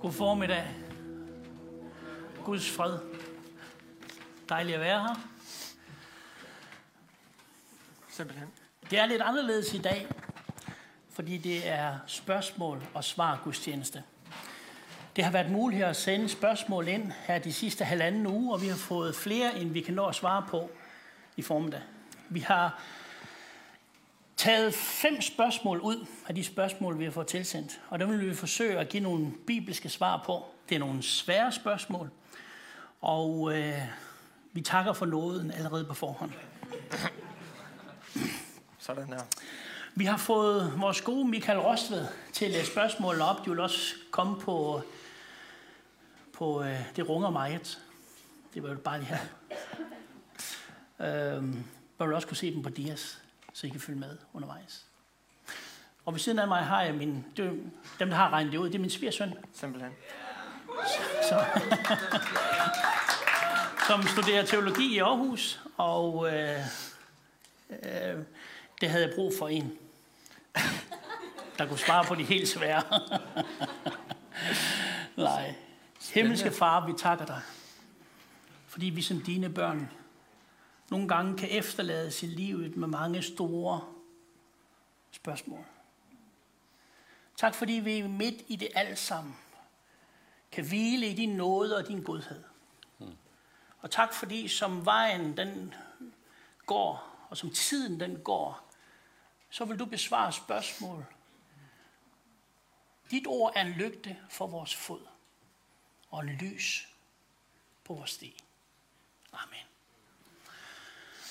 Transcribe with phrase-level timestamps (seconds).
[0.00, 0.64] God formiddag.
[2.44, 2.98] Guds fred.
[4.48, 5.14] Dejligt at være her.
[8.08, 8.48] Simpelthen.
[8.90, 10.06] Det er lidt anderledes i dag,
[11.10, 14.02] fordi det er spørgsmål og svar gudstjeneste.
[15.16, 18.68] Det har været muligt at sende spørgsmål ind her de sidste halvanden uge, og vi
[18.68, 20.70] har fået flere, end vi kan nå at svare på
[21.36, 21.82] i formiddag.
[22.28, 22.82] Vi har
[24.38, 28.34] taget fem spørgsmål ud af de spørgsmål, vi har fået tilsendt, og dem vil vi
[28.34, 30.44] forsøge at give nogle bibelske svar på.
[30.68, 32.10] Det er nogle svære spørgsmål,
[33.00, 33.82] og øh,
[34.52, 36.32] vi takker for nåden allerede på forhånd.
[38.78, 39.20] Sådan her.
[39.94, 43.44] Vi har fået vores gode Michael Rostved til at læse spørgsmålene op.
[43.44, 44.82] De vil også komme på,
[46.32, 47.78] på øh, det runger meget.
[48.54, 49.18] Det var jo bare lige her.
[51.00, 51.64] Øhm,
[51.98, 53.22] man vil også kunne se dem på Dias,
[53.58, 54.86] så I kan følge med undervejs.
[56.04, 57.50] Og ved siden af mig har jeg min, det er,
[57.98, 59.92] dem, der har regnet det ud, det er min svigersøn, Simpelthen.
[61.28, 61.44] så,
[63.88, 66.58] som studerer teologi i Aarhus, og øh,
[67.70, 68.18] øh,
[68.80, 69.78] det havde jeg brug for en,
[71.58, 72.82] der kunne svare på de helt svære.
[75.16, 75.54] Nej.
[76.14, 77.40] Himmelske far, vi takker dig,
[78.66, 79.90] fordi vi som dine børn
[80.90, 83.94] nogle gange kan efterlades i livet med mange store
[85.10, 85.64] spørgsmål.
[87.36, 89.36] Tak fordi vi midt i det alt sammen
[90.52, 92.44] kan hvile i din nåde og din godhed.
[93.80, 95.74] Og tak fordi som vejen den
[96.66, 98.68] går, og som tiden den går,
[99.50, 101.06] så vil du besvare spørgsmål.
[103.10, 105.06] Dit ord er en lygte for vores fod,
[106.10, 106.88] og en lys
[107.84, 108.40] på vores sti.
[109.32, 109.67] Amen.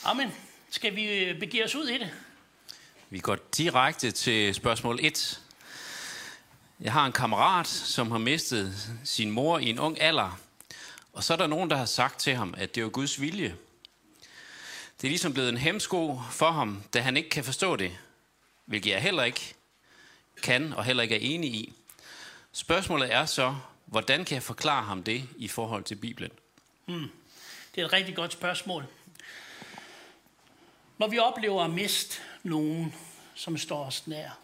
[0.04, 0.34] Amen.
[0.70, 2.12] Skal vi øh, begive os ud i det?
[3.10, 5.42] Vi går direkte til spørgsmål 1.
[6.80, 10.40] Jeg har en kammerat, som har mistet sin mor i en ung alder.
[11.14, 13.56] Og så er der nogen, der har sagt til ham, at det er Guds vilje.
[15.02, 17.98] Det er ligesom blevet en hemsko for ham, da han ikke kan forstå det.
[18.66, 19.54] Hvilket jeg heller ikke
[20.44, 21.74] kan og heller ikke er enig i.
[22.52, 26.32] Spørgsmålet er så, hvordan kan jeg forklare ham det i forhold til Bibelen?
[27.76, 28.86] Det er et rigtig godt spørgsmål.
[30.98, 32.96] Når vi oplever at miste nogen,
[33.36, 34.40] som står os nær,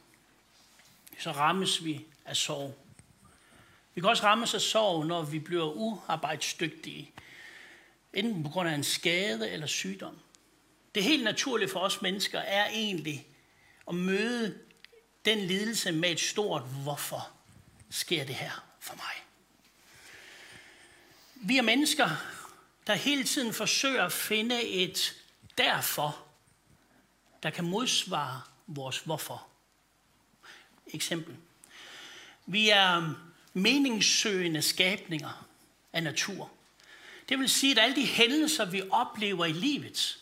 [1.20, 2.78] så rammes vi af sorg.
[3.96, 7.12] Vi kan også rammes af sorg, når vi bliver uarbejdsdygtige,
[8.14, 10.20] enten på grund af en skade eller sygdom.
[10.96, 13.28] Det helt naturlige for os mennesker er egentlig
[13.88, 14.60] at møde
[15.26, 17.30] den lidelse med et stort hvorfor
[17.90, 19.24] sker det her for mig.
[21.36, 22.10] Vi er mennesker,
[22.88, 25.16] der hele tiden forsøger at finde et
[25.58, 26.24] derfor,
[27.44, 29.48] der kan modsvare vores hvorfor.
[30.94, 31.36] Eksempel.
[32.46, 33.14] Vi er
[33.54, 35.48] meningssøgende skabninger
[35.94, 36.52] af natur.
[37.30, 40.20] Det vil sige, at alle de hændelser, vi oplever i livet,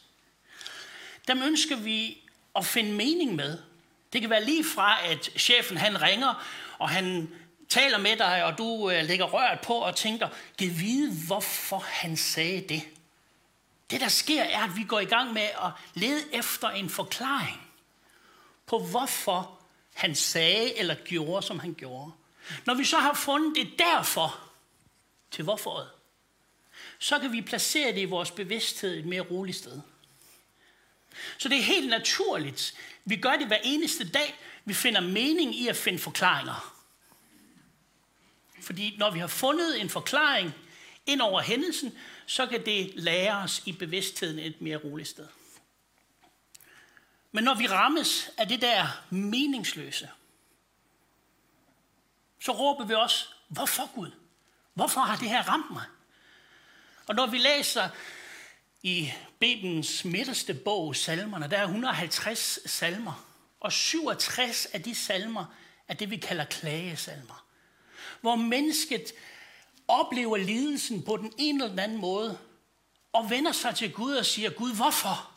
[1.27, 2.17] dem ønsker vi
[2.55, 3.57] at finde mening med.
[4.13, 6.47] Det kan være lige fra, at chefen han ringer,
[6.79, 7.29] og han
[7.69, 12.17] taler med dig, og du øh, lægger røret på og tænker, giv vide, hvorfor han
[12.17, 12.83] sagde det.
[13.91, 17.61] Det, der sker, er, at vi går i gang med at lede efter en forklaring
[18.65, 19.59] på, hvorfor
[19.93, 22.11] han sagde eller gjorde, som han gjorde.
[22.65, 24.39] Når vi så har fundet det derfor
[25.31, 25.89] til hvorforet,
[26.99, 29.81] så kan vi placere det i vores bevidsthed et mere roligt sted.
[31.37, 32.73] Så det er helt naturligt.
[33.05, 34.39] Vi gør det hver eneste dag.
[34.65, 36.77] Vi finder mening i at finde forklaringer.
[38.61, 40.53] Fordi når vi har fundet en forklaring
[41.05, 45.27] ind over hændelsen, så kan det lære os i bevidstheden et mere roligt sted.
[47.31, 50.09] Men når vi rammes af det der meningsløse,
[52.39, 54.11] så råber vi også, hvorfor Gud?
[54.73, 55.85] Hvorfor har det her ramt mig?
[57.07, 57.89] Og når vi læser
[58.83, 63.25] i Bibelens midterste bog, salmerne, der er 150 salmer,
[63.59, 65.45] og 67 af de salmer
[65.87, 67.45] er det, vi kalder klagesalmer.
[68.21, 69.13] Hvor mennesket
[69.87, 72.39] oplever lidelsen på den ene eller den anden måde,
[73.13, 75.31] og vender sig til Gud og siger, Gud, hvorfor?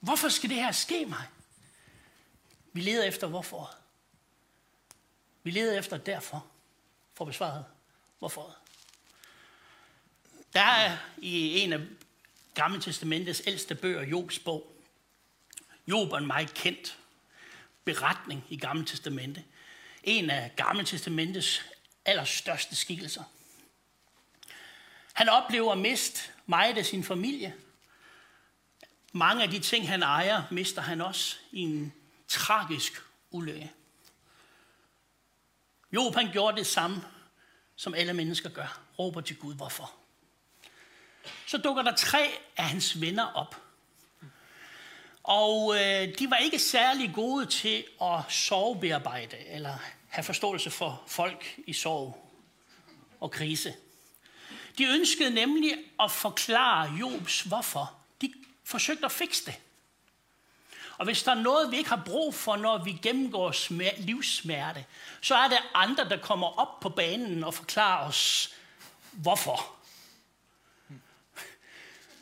[0.00, 1.26] Hvorfor skal det her ske mig?
[2.72, 3.74] Vi leder efter hvorfor.
[5.42, 6.46] Vi leder efter derfor,
[7.14, 7.64] for besvaret
[8.18, 8.56] hvorfor.
[10.52, 11.80] Der er i en af
[12.54, 14.72] Gamle Testamentets ældste bøger, Jobs bog.
[15.86, 16.98] Job er en meget kendt
[17.84, 19.44] beretning i Gamle Testamente.
[20.04, 21.64] En af Gamle Testamentets
[22.04, 23.24] allerstørste skikkelser.
[25.12, 27.54] Han oplever at miste meget af sin familie.
[29.12, 31.92] Mange af de ting, han ejer, mister han også i en
[32.28, 32.92] tragisk
[33.30, 33.72] ulykke.
[35.92, 37.04] Job han gjorde det samme
[37.80, 39.92] som alle mennesker gør, råber til Gud, hvorfor?
[41.46, 43.62] Så dukker der tre af hans venner op.
[45.22, 49.78] Og øh, de var ikke særlig gode til at sovebearbejde, eller
[50.10, 52.30] have forståelse for folk i sorg
[53.20, 53.74] og krise.
[54.78, 57.92] De ønskede nemlig at forklare Jobs hvorfor.
[58.20, 58.34] De
[58.64, 59.54] forsøgte at fikse det.
[60.98, 64.84] Og hvis der er noget, vi ikke har brug for, når vi gennemgår smer- livssmerte,
[65.20, 68.54] så er det andre, der kommer op på banen og forklarer os,
[69.12, 69.74] hvorfor.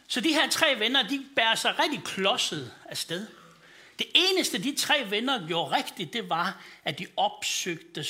[0.08, 3.26] Så de her tre venner, de bærer sig rigtig klodset afsted.
[3.98, 8.04] Det eneste, de tre venner gjorde rigtigt, det var, at de opsøgte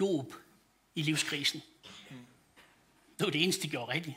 [0.00, 0.34] Job
[0.94, 1.62] i livskrisen.
[3.18, 4.16] Det var det eneste, de gjorde rigtigt.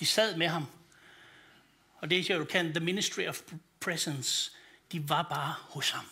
[0.00, 0.66] De sad med ham.
[2.00, 3.42] Og det, jeg kan, the ministry of
[3.80, 4.52] presence,
[4.92, 6.04] de var bare hos ham.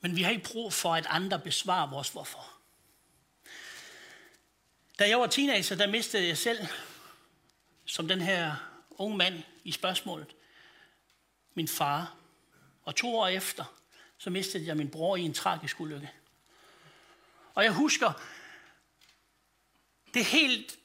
[0.00, 2.52] Men vi har ikke brug for, at andre besvarer vores hvorfor.
[4.98, 6.66] Da jeg var teenager, der mistede jeg selv,
[7.84, 8.56] som den her
[8.90, 10.34] unge mand i spørgsmålet,
[11.54, 12.14] min far.
[12.82, 13.64] Og to år efter,
[14.18, 16.10] så mistede jeg min bror i en tragisk ulykke.
[17.54, 18.12] Og jeg husker,
[20.14, 20.78] det helt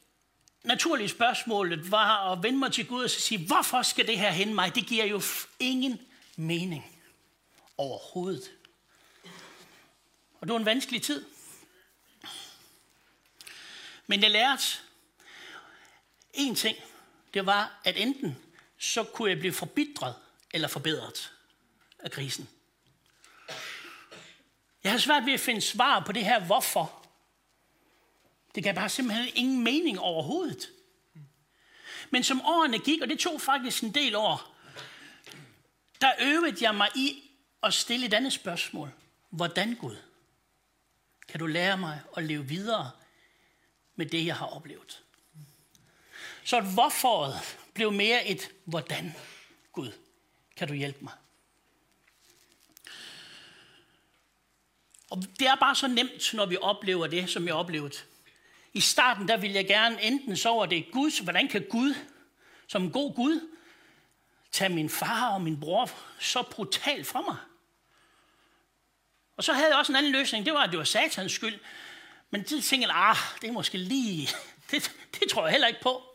[0.64, 4.54] naturlige spørgsmålet var at vende mig til Gud og sige, hvorfor skal det her hende
[4.54, 4.76] mig?
[4.76, 5.22] Det giver jo
[5.60, 6.02] ingen
[6.36, 7.02] mening
[7.78, 8.52] overhovedet.
[10.40, 11.26] Og det var en vanskelig tid.
[14.08, 14.64] Men jeg lærte
[16.34, 16.78] en ting.
[17.34, 18.38] Det var, at enten
[18.84, 20.16] så kunne jeg blive forbitret
[20.54, 21.34] eller forbedret
[22.00, 22.50] af krisen.
[24.84, 27.06] Jeg har svært ved at finde svar på det her hvorfor.
[28.56, 30.70] Det gav bare simpelthen ingen mening overhovedet.
[32.10, 34.56] Men som årene gik, og det tog faktisk en del år,
[36.02, 37.32] der øvede jeg mig i
[37.64, 38.92] at stille et andet spørgsmål.
[39.30, 39.96] Hvordan Gud?
[41.28, 42.92] Kan du lære mig at leve videre
[43.96, 45.04] med det, jeg har oplevet?
[46.44, 49.16] Så hvorforet blev mere et hvordan
[49.72, 49.92] Gud.
[50.56, 51.14] Kan du hjælpe mig?
[55.10, 57.96] Og det er bare så nemt, når vi oplever det, som jeg oplevede.
[58.74, 61.96] I starten, der ville jeg gerne enten så var det Gud, hvordan kan Gud,
[62.68, 63.50] som en god Gud,
[64.52, 67.38] tage min far og min bror så brutalt fra mig?
[69.38, 71.60] Og så havde jeg også en anden løsning, det var, at det var satans skyld.
[72.30, 74.30] Men det tænkte jeg, ah, det er måske lige,
[74.72, 76.13] det, det tror jeg heller ikke på.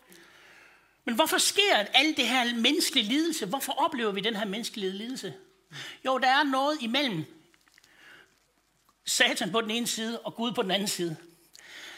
[1.05, 3.47] Men hvorfor sker alt det her menneskelige lidelse?
[3.47, 5.35] Hvorfor oplever vi den her menneskelige lidelse?
[6.05, 7.25] Jo, der er noget imellem
[9.05, 11.17] Satan på den ene side og Gud på den anden side.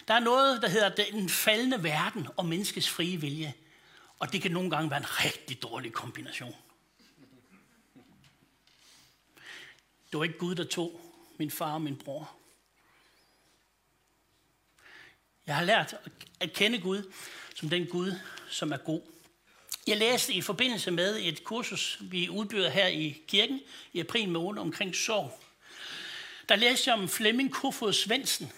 [0.08, 3.54] Der er noget, der hedder den faldende verden og menneskets frie vilje.
[4.18, 6.54] Og det kan nogle gange være en rigtig dårlig kombination.
[10.10, 11.00] Det var ikke Gud, der tog
[11.38, 12.30] min far og min bror.
[15.46, 15.94] Jeg har lært
[16.40, 17.12] at kende Gud
[17.60, 18.12] som den Gud,
[18.50, 19.00] som er god.
[19.86, 23.60] Jeg læste i forbindelse med et kursus, vi udbyder her i kirken
[23.92, 25.40] i april måned omkring sorg
[26.50, 28.52] der læste jeg om Flemming Kofod Svendsen.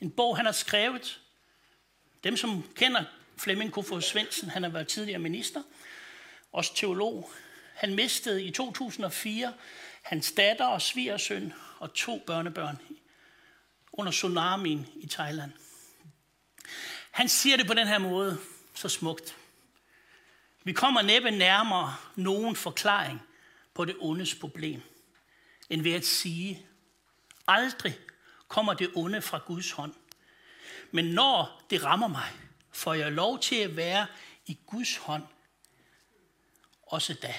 [0.00, 1.20] En bog, han har skrevet.
[2.24, 3.04] Dem, som kender
[3.36, 5.62] Flemming Kofod Svendsen, han har været tidligere minister,
[6.52, 7.30] også teolog.
[7.74, 9.52] Han mistede i 2004
[10.02, 12.78] hans datter og svigersøn og to børnebørn
[13.92, 15.52] under tsunamien i Thailand.
[17.16, 18.38] Han siger det på den her måde,
[18.74, 19.36] så smukt.
[20.64, 23.22] Vi kommer næppe nærmere nogen forklaring
[23.74, 24.82] på det ondes problem,
[25.70, 26.66] end ved at sige,
[27.46, 27.98] Aldrig
[28.48, 29.94] kommer det onde fra Guds hånd.
[30.90, 32.32] Men når det rammer mig,
[32.72, 34.06] får jeg lov til at være
[34.46, 35.26] i Guds hånd.
[36.82, 37.34] Også da.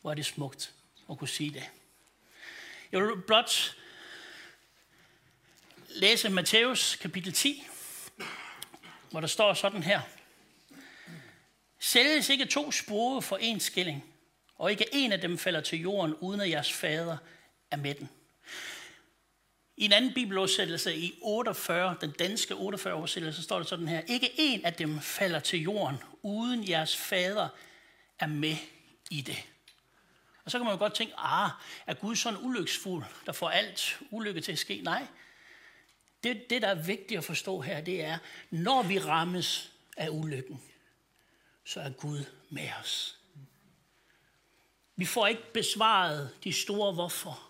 [0.00, 0.72] Hvor er det smukt
[1.10, 1.64] at kunne sige det.
[2.92, 3.76] Jeg vil blot
[5.88, 7.66] læse Matthæus kapitel 10,
[9.12, 10.00] hvor der står sådan her.
[11.78, 14.04] Sælges ikke to spore for en skilling,
[14.56, 17.16] og ikke en af dem falder til jorden, uden at jeres fader
[17.70, 18.08] er med den.
[19.76, 24.00] I en anden bibeloversættelse i 48, den danske 48 oversættelse, står der sådan her.
[24.00, 27.48] Ikke en af dem falder til jorden, uden jeres fader
[28.18, 28.56] er med
[29.10, 29.36] i det.
[30.44, 31.50] Og så kan man jo godt tænke, ah,
[31.86, 34.80] er Gud sådan ulyksfuld, der får alt ulykke til at ske?
[34.84, 35.06] Nej.
[36.22, 38.18] Det, det, der er vigtigt at forstå her, det er,
[38.50, 40.62] når vi rammes af ulykken,
[41.64, 43.18] så er Gud med os.
[44.96, 47.48] Vi får ikke besvaret de store hvorfor.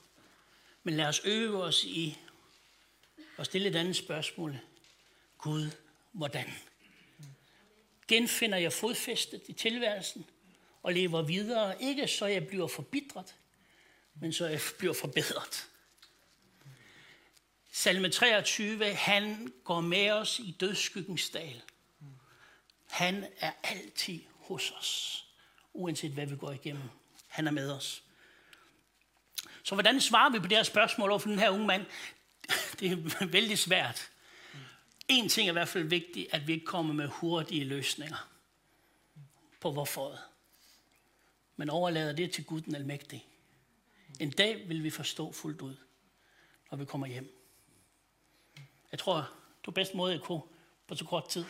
[0.82, 2.18] Men lad os øve os i
[3.38, 4.58] at stille et andet spørgsmål.
[5.38, 5.70] Gud,
[6.12, 6.52] hvordan?
[8.08, 10.24] Genfinder jeg fodfæstet i tilværelsen
[10.82, 13.34] og lever videre, ikke så jeg bliver forbitret,
[14.14, 15.68] men så jeg bliver forbedret.
[17.74, 21.62] Salme 23, han går med os i dødskyggens dal.
[22.90, 25.24] Han er altid hos os,
[25.72, 26.82] uanset hvad vi går igennem.
[27.28, 28.02] Han er med os.
[29.62, 31.86] Så hvordan svarer vi på det her spørgsmål over for den her unge mand?
[32.80, 34.10] Det er vældig svært.
[35.08, 38.28] En ting er i hvert fald vigtigt, at vi ikke kommer med hurtige løsninger
[39.60, 40.18] på hvorfor.
[41.56, 43.24] Men overlader det til Gud den almægtige.
[44.20, 45.76] En dag vil vi forstå fuldt ud,
[46.70, 47.41] når vi kommer hjem.
[48.92, 49.14] Jeg tror,
[49.60, 50.40] det er bedst måde, jeg kunne
[50.88, 51.44] på så kort tid.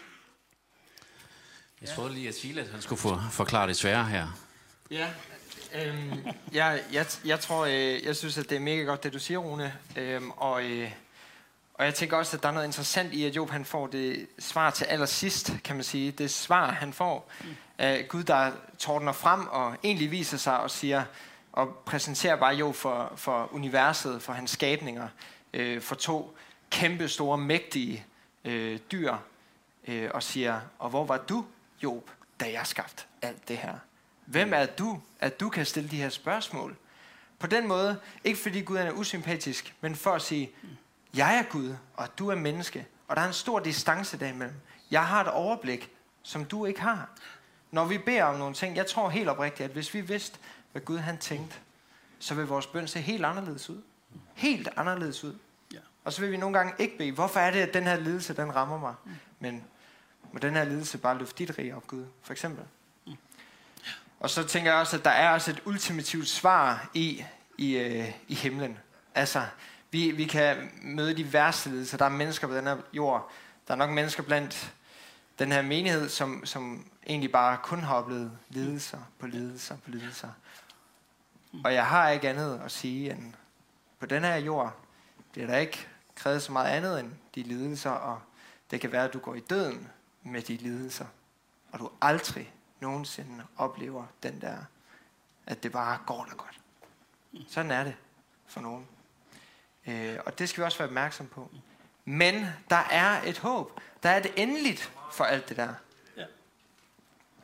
[1.80, 4.28] Jeg troede lige, at Silas han skulle få forklare det svære her.
[4.90, 5.10] Ja,
[5.74, 9.18] øhm, jeg, jeg, jeg tror, øh, jeg synes, at det er mega godt, det du
[9.18, 9.78] siger, Rune.
[9.96, 10.92] Øhm, og, øh,
[11.74, 14.26] og jeg tænker også, at der er noget interessant i, at Job han får det
[14.38, 16.10] svar til allersidst, kan man sige.
[16.10, 17.30] Det svar, han får
[17.78, 21.04] af Gud, der tordner frem og egentlig viser sig og siger,
[21.52, 25.08] og præsenterer bare Job for, for universet, for hans skabninger,
[25.52, 26.36] øh, for to
[26.72, 28.06] kæmpe store, mægtige
[28.44, 29.16] øh, dyr,
[29.88, 31.44] øh, og siger, og hvor var du,
[31.82, 32.10] Job,
[32.40, 33.74] da jeg skabte alt det her?
[34.26, 36.76] Hvem er du, at du kan stille de her spørgsmål?
[37.38, 40.50] På den måde, ikke fordi Gud er usympatisk, men for at sige,
[41.14, 44.56] jeg er Gud, og du er menneske, og der er en stor distance derimellem.
[44.90, 45.90] Jeg har et overblik,
[46.22, 47.10] som du ikke har.
[47.70, 50.38] Når vi beder om nogle ting, jeg tror helt oprigtigt, at hvis vi vidste,
[50.72, 51.56] hvad Gud han tænkte,
[52.18, 53.82] så vil vores bøn se helt anderledes ud.
[54.34, 55.34] Helt anderledes ud.
[56.04, 58.36] Og så vil vi nogle gange ikke bede, hvorfor er det, at den her lidelse,
[58.36, 58.94] den rammer mig?
[59.40, 59.64] Men
[60.32, 62.64] må den her lidelse bare løfte dit rige op, Gud, for eksempel.
[64.20, 67.24] Og så tænker jeg også, at der er også et ultimativt svar i,
[67.58, 68.78] i, øh, i himlen.
[69.14, 69.46] Altså,
[69.90, 71.98] vi, vi kan møde de værste lidelser.
[71.98, 73.30] Der er mennesker på den her jord.
[73.68, 74.72] Der er nok mennesker blandt
[75.38, 80.28] den her menighed, som, som egentlig bare kun har oplevet lidelser på lidelser på lidelser.
[81.64, 83.34] Og jeg har ikke andet at sige, end
[83.98, 84.82] på den her jord
[85.34, 88.20] det er der ikke krævet så meget andet end de lidelser, og
[88.70, 89.88] det kan være, at du går i døden
[90.22, 91.06] med de lidelser,
[91.72, 94.56] og du aldrig nogensinde oplever den der,
[95.46, 96.60] at det bare går der godt.
[97.48, 97.94] Sådan er det
[98.46, 98.86] for nogen.
[99.86, 101.50] Øh, og det skal vi også være opmærksom på.
[102.04, 103.80] Men der er et håb.
[104.02, 105.74] Der er det endeligt for alt det der.
[106.16, 106.24] Ja.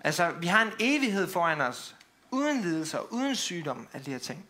[0.00, 1.96] Altså, vi har en evighed foran os,
[2.30, 4.46] uden lidelser, uden sygdom, alle de her ting.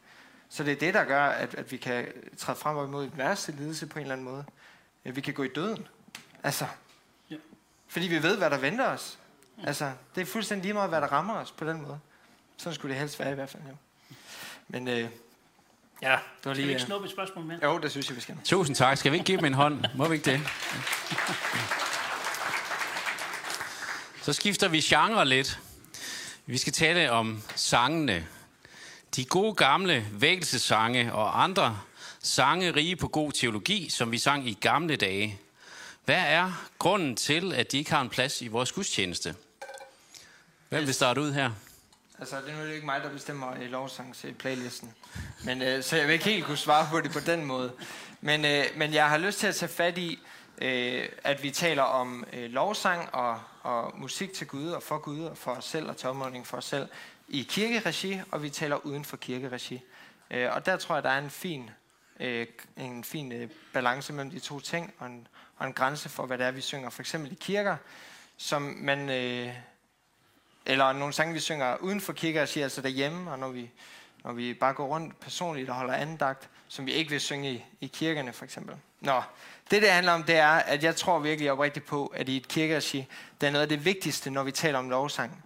[0.50, 2.06] Så det er det, der gør, at, at vi kan
[2.38, 4.44] træde frem og imod et værste lidelse på en eller anden måde.
[5.04, 5.86] At vi kan gå i døden.
[6.42, 6.66] Altså,
[7.30, 7.36] Ja.
[7.88, 9.18] fordi vi ved, hvad der venter os.
[9.64, 11.98] Altså, det er fuldstændig lige meget, hvad der rammer os på den måde.
[12.56, 13.74] Sådan skulle det helst være i hvert fald, jo.
[14.68, 15.10] Men øh, ja, det
[16.02, 16.68] var Kan vi lige...
[16.68, 17.58] ikke Øh, snuppe et spørgsmål mere?
[17.62, 18.36] jo, det synes jeg, vi skal.
[18.44, 18.96] Tusind tak.
[18.98, 19.84] Skal vi ikke give dem en hånd?
[19.94, 20.40] Må vi ikke det?
[24.22, 25.60] Så skifter vi genre lidt.
[26.46, 28.26] Vi skal tale om sangene.
[29.18, 31.80] De gode gamle vækkelsesange og andre
[32.22, 35.40] sange rige på god teologi, som vi sang i gamle dage.
[36.04, 39.34] Hvad er grunden til, at de ikke har en plads i vores gudstjeneste?
[40.68, 41.50] Hvem vil starte ud her?
[42.18, 44.94] Altså, det er jo ikke mig, der bestemmer i lovsangs playlisten.
[45.44, 47.72] Men, øh, så jeg vil ikke helt kunne svare på det på den måde.
[48.20, 50.18] Men, øh, men jeg har lyst til at tage fat i,
[50.58, 55.20] øh, at vi taler om øh, lovsang og, og musik til Gud og for Gud
[55.20, 56.08] og for os selv og til
[56.44, 56.88] for os selv
[57.28, 59.82] i kirkeregi, og vi taler uden for kirkeregi.
[60.30, 61.70] Øh, og der tror jeg, der er en fin,
[62.20, 66.26] øh, en fin øh, balance mellem de to ting og en, og en grænse for,
[66.26, 66.90] hvad det er, vi synger.
[66.90, 67.76] For eksempel i kirker,
[68.36, 69.10] som man...
[69.10, 69.54] Øh,
[70.66, 73.70] eller nogle sange, vi synger uden for kirkeregi, altså derhjemme, og når vi,
[74.24, 77.64] når vi bare går rundt personligt og holder andagt, som vi ikke vil synge i,
[77.80, 78.76] i kirkerne for eksempel.
[79.00, 79.22] Nå,
[79.70, 82.48] det det handler om, det er, at jeg tror virkelig oprigtigt på, at i et
[82.48, 83.06] kirkeregi,
[83.40, 85.44] det er noget af det vigtigste, når vi taler om lovsang.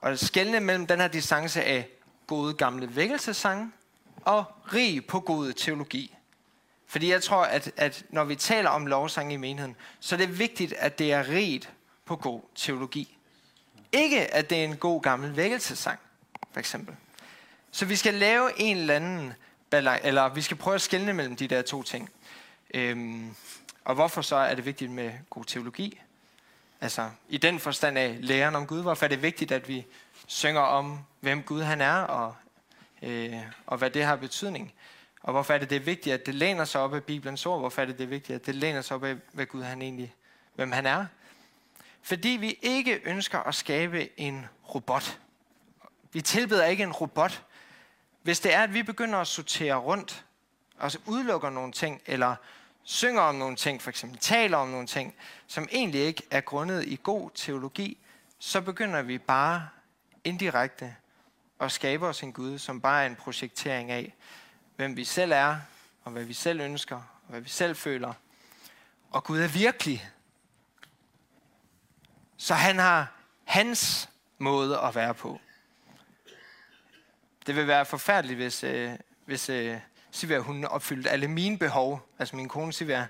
[0.00, 1.88] Og skældne mellem den her distance af
[2.26, 3.70] gode gamle vækkelsessange
[4.24, 6.16] og rig på god teologi.
[6.86, 10.38] Fordi jeg tror, at, at når vi taler om lovsang i menigheden, så er det
[10.38, 11.72] vigtigt, at det er rigt
[12.04, 13.16] på god teologi.
[13.92, 15.98] Ikke, at det er en god gammel vækkelsesang,
[16.52, 16.94] for eksempel.
[17.70, 19.32] Så vi skal lave en eller anden
[19.70, 22.10] balance, eller vi skal prøve at skelne mellem de der to ting.
[22.74, 23.34] Øhm,
[23.84, 26.00] og hvorfor så er det vigtigt med god teologi?
[26.80, 29.86] Altså, i den forstand af læren om Gud, hvorfor er det vigtigt, at vi
[30.26, 32.34] synger om, hvem Gud han er, og,
[33.02, 34.72] øh, og hvad det har betydning?
[35.22, 37.60] Og hvorfor er det, det er vigtigt, at det læner sig op af Bibelens ord?
[37.60, 39.82] Hvorfor er det, det er vigtigt, at det læner sig op af, hvad Gud han
[39.82, 40.14] egentlig,
[40.54, 41.06] hvem han er?
[42.02, 45.18] Fordi vi ikke ønsker at skabe en robot.
[46.12, 47.42] Vi tilbeder ikke en robot.
[48.22, 50.24] Hvis det er, at vi begynder at sortere rundt,
[50.78, 52.36] og udelukker nogle ting, eller
[52.84, 55.14] synger om nogle ting, for eksempel taler om nogle ting,
[55.46, 57.98] som egentlig ikke er grundet i god teologi,
[58.38, 59.68] så begynder vi bare
[60.24, 60.96] indirekte
[61.60, 64.14] at skabe os en Gud, som bare er en projektering af,
[64.76, 65.56] hvem vi selv er,
[66.04, 68.12] og hvad vi selv ønsker, og hvad vi selv føler.
[69.10, 70.10] Og Gud er virkelig.
[72.36, 73.12] Så han har
[73.44, 74.08] hans
[74.38, 75.40] måde at være på.
[77.46, 78.92] Det vil være forfærdeligt, hvis, øh,
[79.24, 79.80] hvis øh,
[80.12, 83.06] Sivia, hun opfyldte alle mine behov, altså min kone Sivia.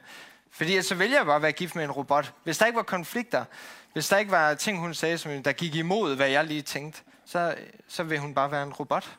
[0.50, 2.32] Fordi så vælger jeg bare at være gift med en robot.
[2.44, 3.44] Hvis der ikke var konflikter,
[3.92, 7.02] hvis der ikke var ting, hun sagde, som der gik imod, hvad jeg lige tænkte,
[7.24, 7.54] så,
[7.88, 9.10] så vil hun bare være en robot.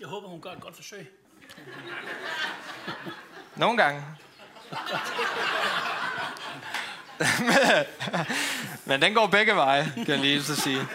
[0.00, 1.12] Jeg håber, hun gør et godt forsøg.
[3.56, 4.04] Nogle gange.
[8.84, 10.86] Men den går begge veje, kan jeg lige så sige.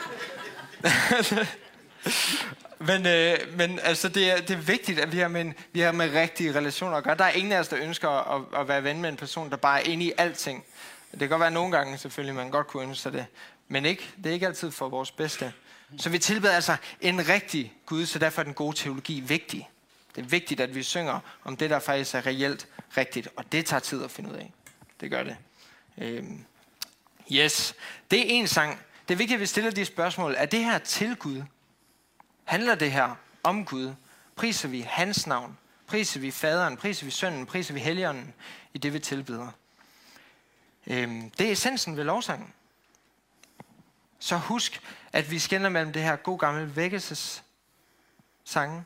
[2.90, 5.92] men, øh, men altså, det er, det er vigtigt, at vi har, med, vi har
[5.92, 7.18] med rigtige relationer at gøre.
[7.18, 9.58] Der er ingen af os, der ønsker at, at være ven med en person, der
[9.58, 10.66] bare er inde i alting.
[11.12, 13.26] Det kan godt være nogle gange, selvfølgelig, man godt kunne ønske sig det.
[13.68, 15.54] Men ikke, det er ikke altid for vores bedste.
[15.98, 19.70] Så vi tilbeder altså en rigtig Gud, så derfor er den gode teologi vigtig.
[20.16, 22.68] Det er vigtigt, at vi synger om det, der faktisk er reelt
[22.98, 24.54] rigtigt, og det tager tid at finde ud af.
[25.02, 25.38] Det gør det.
[25.98, 26.46] Øhm.
[27.32, 27.76] Yes,
[28.12, 28.80] det er en sang.
[29.08, 30.36] Det er vigtigt, at vi stiller de spørgsmål.
[30.38, 31.42] Er det her til Gud?
[32.46, 33.94] Handler det her om Gud?
[34.36, 35.58] Priser vi hans navn?
[35.88, 36.78] Priser vi faderen?
[36.78, 37.46] Priser vi sønnen?
[37.46, 38.34] Priser vi helligånden
[38.74, 39.48] i det, vi tilbyder?
[40.88, 41.30] Øhm.
[41.30, 42.54] Det er essensen ved lovsangen.
[44.20, 44.82] Så husk,
[45.14, 47.44] at vi skænder mellem det her god gamle vækkelses
[48.44, 48.86] sange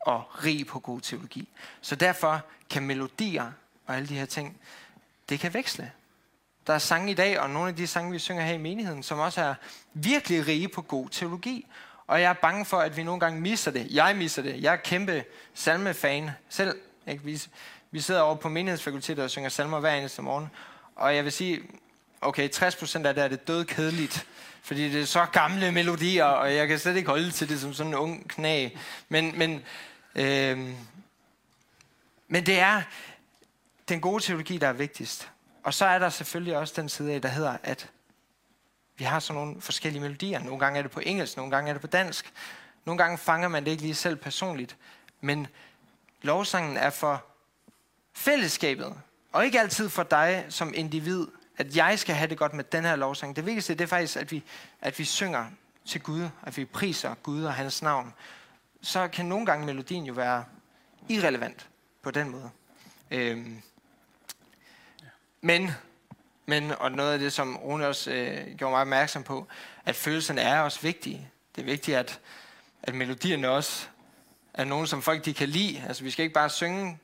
[0.00, 1.48] og rig på god teologi.
[1.80, 3.52] Så derfor kan melodier
[3.86, 4.60] og alle de her ting,
[5.28, 5.92] det kan veksle.
[6.66, 9.02] Der er sange i dag, og nogle af de sange, vi synger her i menigheden,
[9.02, 9.54] som også er
[9.94, 11.66] virkelig rige på god teologi.
[12.10, 13.86] Og jeg er bange for, at vi nogle gange misser det.
[13.90, 14.62] Jeg misser det.
[14.62, 15.24] Jeg er kæmpe
[15.54, 16.78] salmefan selv.
[17.06, 17.24] Ikke?
[17.24, 17.42] Vi,
[17.90, 20.50] vi sidder over på menighedsfakultetet og synger salmer hver eneste morgen.
[20.96, 21.62] Og jeg vil sige,
[22.20, 24.26] okay, 60% af det er det død kedeligt.
[24.62, 27.74] Fordi det er så gamle melodier, og jeg kan slet ikke holde til det som
[27.74, 28.68] sådan en ung knæ.
[29.08, 29.64] Men, men,
[30.14, 30.58] øh,
[32.28, 32.82] men det er
[33.88, 35.30] den gode teologi, der er vigtigst.
[35.62, 37.90] Og så er der selvfølgelig også den side af, der hedder, at
[39.00, 40.38] vi har sådan nogle forskellige melodier.
[40.38, 42.32] Nogle gange er det på engelsk, nogle gange er det på dansk.
[42.84, 44.76] Nogle gange fanger man det ikke lige selv personligt.
[45.20, 45.46] Men
[46.22, 47.24] lovsangen er for
[48.12, 48.94] fællesskabet,
[49.32, 51.26] og ikke altid for dig som individ
[51.60, 53.36] at jeg skal have det godt med den her lovsang.
[53.36, 54.42] Det vigtigste det er faktisk, at vi,
[54.80, 55.46] at vi synger
[55.84, 58.14] til Gud, at vi priser Gud og hans navn.
[58.82, 60.44] Så kan nogle gange melodien jo være
[61.08, 61.68] irrelevant
[62.02, 62.50] på den måde.
[63.10, 63.62] Øhm.
[65.40, 65.70] Men,
[66.50, 69.46] men, og noget af det, som Rune også øh, gjorde mig opmærksom på,
[69.84, 71.28] at følelserne er også vigtige.
[71.56, 72.20] Det er vigtigt, at,
[72.82, 73.86] at melodierne også
[74.54, 75.82] er nogen, som folk de kan lide.
[75.88, 76.98] Altså, vi skal ikke bare synge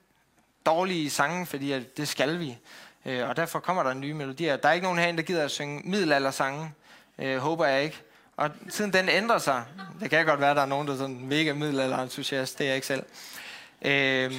[0.66, 2.58] dårlige sange, fordi at det skal vi.
[3.04, 4.56] Øh, og derfor kommer der nye melodier.
[4.56, 6.72] Der er ikke nogen herinde, der gider at synge middelaldersange.
[7.18, 8.02] Øh, håber jeg ikke.
[8.36, 9.64] Og siden den ændrer sig,
[10.00, 12.68] det kan godt være, at der er nogen, der er sådan mega middelalderentusiast, det er
[12.68, 13.02] jeg ikke selv.
[13.82, 14.32] Øh,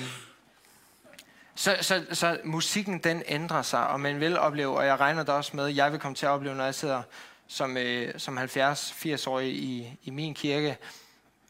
[1.58, 5.34] så, så, så musikken den ændrer sig, og man vil opleve, og jeg regner det
[5.34, 7.02] også med, jeg vil komme til at opleve, når jeg sidder
[7.48, 10.78] som, øh, som 70-80-årig i, i min kirke,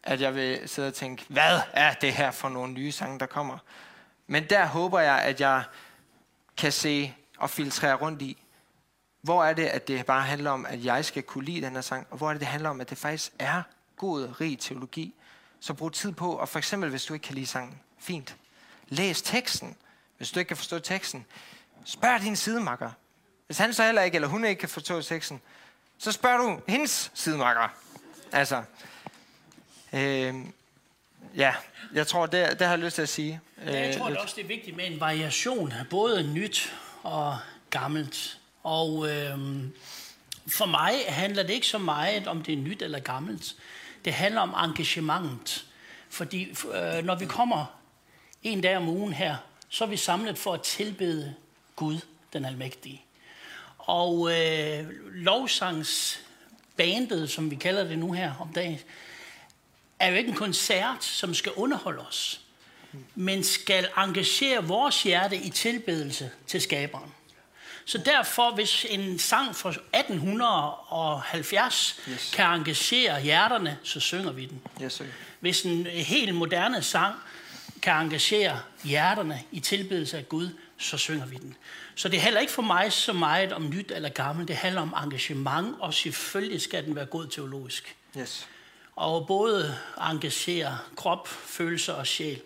[0.04, 3.26] at jeg vil sidde og tænke, hvad er det her for nogle nye sange, der
[3.26, 3.58] kommer?
[4.28, 5.63] Men der håber jeg, at jeg
[6.58, 8.38] kan se og filtrere rundt i,
[9.22, 11.82] hvor er det, at det bare handler om, at jeg skal kunne lide den her
[11.82, 13.62] sang, og hvor er det, det handler om, at det faktisk er
[13.98, 15.13] god, rig teologi.
[15.60, 18.36] Så brug tid på, og for eksempel, hvis du ikke kan lide sangen, fint.
[18.88, 19.76] Læs teksten.
[20.17, 21.25] Hvis du ikke kan forstå teksten,
[21.86, 22.91] spørg din sidemakker.
[23.45, 25.41] Hvis han så heller ikke, eller hun ikke kan forstå teksten,
[25.97, 27.67] så spørger du hendes sidemakker.
[28.32, 28.63] Altså,
[29.93, 30.36] øh,
[31.36, 31.53] ja,
[31.93, 33.41] jeg tror, det, det har jeg lyst til at sige.
[33.65, 37.38] Ja, jeg tror det også, det er vigtigt med en variation af både nyt og
[37.69, 38.39] gammelt.
[38.63, 39.73] Og øhm,
[40.47, 43.56] for mig handler det ikke så meget om det er nyt eller gammelt.
[44.06, 45.65] Det handler om engagementet.
[46.10, 47.65] Fordi øh, når vi kommer
[48.43, 49.36] en dag om ugen her,
[49.69, 51.36] så er vi samlet for at tilbede
[51.75, 51.99] Gud,
[52.34, 53.01] den almægtige.
[53.77, 58.80] Og øh, lovsangsbandet, som vi kalder det nu her om dagen,
[59.99, 62.41] er jo ikke en koncert, som skal underholde os,
[63.15, 67.13] men skal engagere vores hjerte i tilbedelse til skaberen.
[67.86, 72.32] Så derfor, hvis en sang fra 1870 yes.
[72.34, 74.62] kan engagere hjerterne, så synger vi den.
[74.82, 75.06] Yes, sir.
[75.39, 77.15] Hvis en helt moderne sang
[77.88, 81.56] kan engagere hjerterne i tilbedelse af Gud, så synger vi den.
[81.95, 84.47] Så det handler ikke for mig så meget om nyt eller gammelt.
[84.47, 87.95] Det handler om engagement, og selvfølgelig skal den være god teologisk.
[88.17, 88.47] Yes.
[88.95, 89.78] Og både
[90.12, 92.41] engagere krop, følelser og sjæl.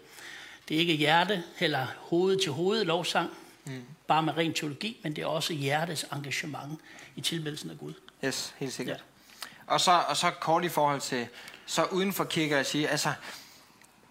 [0.68, 3.30] Det er ikke hjerte eller hoved til hoved lovsang,
[3.66, 3.84] mm.
[4.08, 6.80] bare med ren teologi, men det er også hjertes engagement
[7.16, 7.94] i tilbedelsen af Gud.
[8.26, 8.98] Yes, helt sikkert.
[8.98, 9.74] Ja.
[9.74, 11.28] Og, så, og så kort i forhold til,
[11.66, 13.14] så uden for kirke at sige, altså,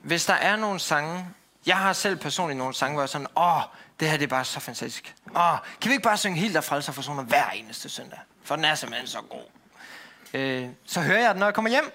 [0.03, 1.27] hvis der er nogle sange,
[1.67, 3.63] Jeg har selv personligt nogle sange, hvor jeg er sådan, åh,
[4.01, 5.15] det her det er bare så fantastisk.
[5.37, 8.19] Åh, kan vi ikke bare synge helt af frelser for sådan hver eneste søndag?
[8.45, 9.45] For den er simpelthen så god.
[10.35, 11.93] Øh, så hører jeg den, når jeg kommer hjem.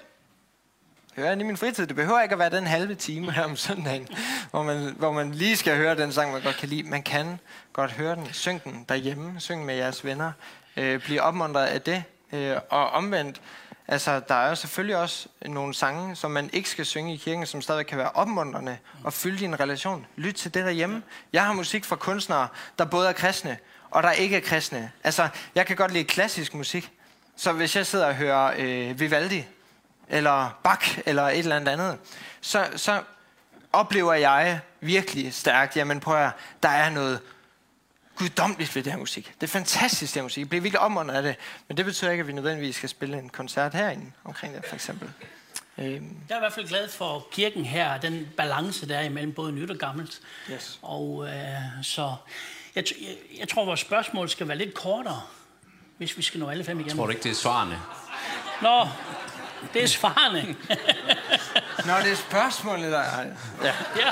[1.16, 1.88] Hører jeg den i min fritid.
[1.88, 4.08] Det behøver ikke at være den halve time her om søndagen,
[4.52, 6.84] hvor man, hvor man lige skal høre den sang, man godt kan lide.
[6.84, 7.40] Man kan
[7.74, 8.34] godt høre den.
[8.34, 9.40] Syng den derhjemme.
[9.40, 10.32] Syng med jeres venner.
[10.78, 12.04] Øh, bliv opmuntret af det.
[12.32, 13.42] Øh, og omvendt,
[13.88, 17.46] Altså, der er jo selvfølgelig også nogle sange, som man ikke skal synge i kirken,
[17.46, 20.06] som stadig kan være opmuntrende og fylde din relation.
[20.16, 21.04] Lyt til det derhjemme.
[21.34, 22.48] Jeg har musik fra kunstnere,
[22.80, 23.58] der både er kristne
[23.96, 24.92] og der ikke er kristne.
[25.04, 26.92] Altså, jeg kan godt lide klassisk musik.
[27.36, 29.46] Så hvis jeg sidder og hører øh, Vivaldi,
[30.10, 31.98] eller Bach, eller et eller andet andet,
[32.42, 33.02] så, så
[33.74, 36.32] oplever jeg virkelig stærkt, jamen prøv at
[36.64, 37.20] der er noget
[38.16, 39.34] guddommeligt ved det her musik.
[39.42, 40.42] Det er fantastisk, det her musik.
[40.42, 41.36] Jeg bliver virkelig omåndet af det.
[41.68, 44.76] Men det betyder ikke, at vi nødvendigvis skal spille en koncert herinde omkring det, for
[44.76, 45.10] eksempel.
[45.78, 46.18] Øhm.
[46.30, 49.52] Jeg er i hvert fald glad for kirken her, den balance, der er imellem både
[49.52, 50.22] nyt og gammelt.
[50.52, 50.80] Yes.
[50.82, 51.34] Og øh,
[51.84, 52.16] så
[52.76, 55.22] jeg, jeg, jeg tror, vores spørgsmål skal være lidt kortere,
[55.98, 56.98] hvis vi skal nå alle fem igennem.
[56.98, 57.80] Tror du ikke, det er svarene?
[58.62, 58.88] Nå,
[59.74, 60.40] det er svarene.
[61.88, 63.26] Nå, det er spørgsmålet, der er.
[63.64, 63.74] Ja.
[63.98, 64.12] ja.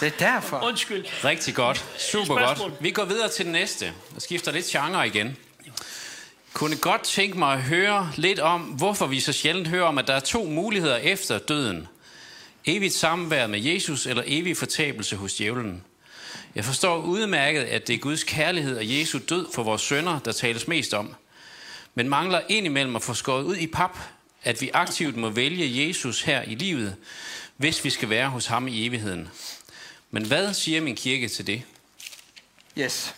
[0.00, 0.64] Det er derfor.
[0.64, 1.04] Undskyld.
[1.24, 1.84] Rigtig godt.
[1.98, 2.72] Super godt.
[2.80, 5.36] Vi går videre til den næste og skifter lidt genre igen.
[6.52, 10.06] Kunne godt tænke mig at høre lidt om, hvorfor vi så sjældent hører om, at
[10.06, 11.88] der er to muligheder efter døden.
[12.64, 15.84] Evigt samvær med Jesus eller evig fortabelse hos djævlen.
[16.54, 20.32] Jeg forstår udmærket, at det er Guds kærlighed og Jesu død for vores sønner, der
[20.32, 21.14] tales mest om.
[21.94, 23.98] Men mangler indimellem at få skåret ud i pap,
[24.44, 26.96] at vi aktivt må vælge Jesus her i livet,
[27.56, 29.28] hvis vi skal være hos ham i evigheden.
[30.10, 31.62] Men hvad siger min kirke til det?
[32.78, 33.14] Yes,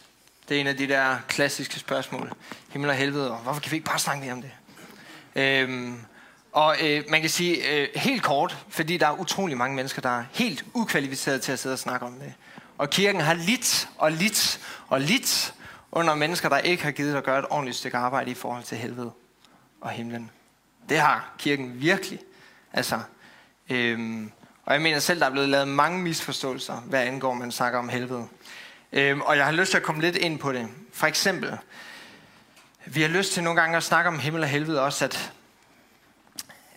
[0.48, 2.32] det er en af de der klassiske spørgsmål.
[2.68, 4.50] Himmel og helvede, og hvorfor kan vi ikke bare snakke mere om det?
[5.34, 6.00] Øhm,
[6.52, 10.18] og øh, man kan sige øh, helt kort, fordi der er utrolig mange mennesker, der
[10.18, 12.32] er helt ukvalificerede til at sidde og snakke om det.
[12.78, 15.54] Og kirken har lidt og lidt og lidt
[15.92, 18.78] under mennesker, der ikke har givet at gøre et ordentligt stykke arbejde i forhold til
[18.78, 19.10] helvede
[19.80, 20.30] og himlen.
[20.88, 22.20] Det har kirken virkelig.
[22.72, 23.00] Altså,
[23.70, 24.32] øhm,
[24.64, 27.88] og jeg mener selv, der er blevet lavet mange misforståelser, hvad angår, man snakker om
[27.88, 28.26] helvede.
[28.92, 30.68] Øhm, og jeg har lyst til at komme lidt ind på det.
[30.92, 31.58] For eksempel,
[32.86, 35.32] vi har lyst til nogle gange at snakke om himmel og helvede også, at,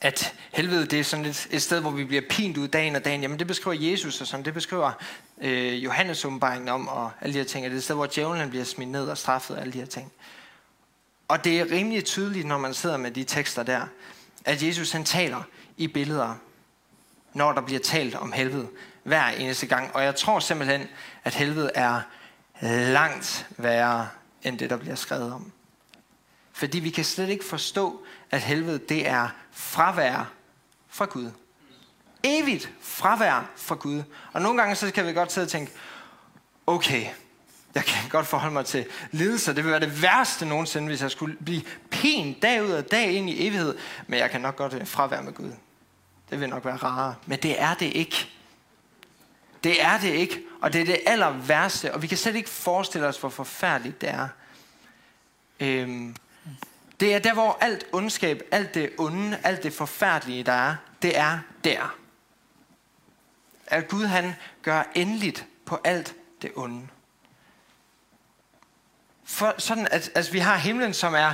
[0.02, 3.06] at helvede det er sådan et, et sted, hvor vi bliver pint ud dagen og
[3.06, 3.22] dagen.
[3.22, 4.92] Jamen det beskriver Jesus og sådan, det beskriver
[5.42, 7.66] øh, Johannes åbenbaringen om og alle de her ting.
[7.66, 9.86] det er et sted, hvor djævlen bliver smidt ned og straffet og alle de her
[9.86, 10.12] ting.
[11.30, 13.82] Og det er rimelig tydeligt, når man sidder med de tekster der,
[14.46, 15.44] at Jesus han taler
[15.78, 16.36] i billeder,
[17.34, 18.68] når der bliver talt om helvede
[19.04, 19.96] hver eneste gang.
[19.96, 20.88] Og jeg tror simpelthen,
[21.24, 22.02] at helvede er
[22.92, 24.10] langt værre
[24.44, 25.52] end det, der bliver skrevet om.
[26.54, 30.32] Fordi vi kan slet ikke forstå, at helvede det er fravær
[30.88, 31.32] fra Gud.
[32.24, 34.04] Evigt fravær fra Gud.
[34.34, 35.72] Og nogle gange så kan vi godt sidde og tænke,
[36.68, 37.06] okay,
[37.76, 39.54] jeg kan godt forholde mig til lidelser.
[39.54, 43.12] Det vil være det værste nogensinde, hvis jeg skulle blive pin dag ud og dag
[43.12, 43.78] ind i evighed.
[44.08, 45.52] Men jeg kan nok godt øh, fravære med Gud.
[46.30, 47.16] Det vil nok være rarere.
[47.26, 48.30] Men det er det ikke.
[49.64, 50.44] Det er det ikke.
[50.62, 51.94] Og det er det aller værste.
[51.94, 54.28] Og vi kan slet ikke forestille os, hvor forfærdeligt det er.
[55.60, 56.16] Øhm,
[57.00, 61.18] det er der, hvor alt ondskab, alt det onde, alt det forfærdelige, der er, det
[61.18, 61.96] er der.
[63.68, 66.88] At Gud han gør endeligt på alt det onde
[69.30, 71.34] for sådan at altså, vi har himlen, som er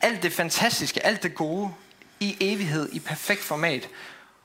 [0.00, 1.74] alt det fantastiske, alt det gode
[2.20, 3.88] i evighed, i perfekt format.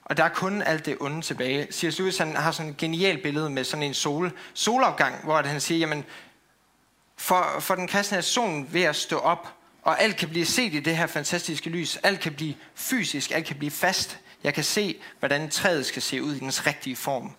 [0.06, 1.68] Og der er kun alt det onde tilbage.
[1.72, 2.00] C.S.
[2.00, 5.80] Lewis han har sådan et genialt billede med sådan en sol, solopgang, hvor han siger,
[5.80, 6.06] jamen,
[7.18, 10.74] for, for den kristne er solen ved at stå op, og alt kan blive set
[10.74, 11.98] i det her fantastiske lys.
[11.98, 14.20] Alt kan blive fysisk, alt kan blive fast.
[14.44, 17.36] Jeg kan se, hvordan træet skal se ud i dens rigtige form.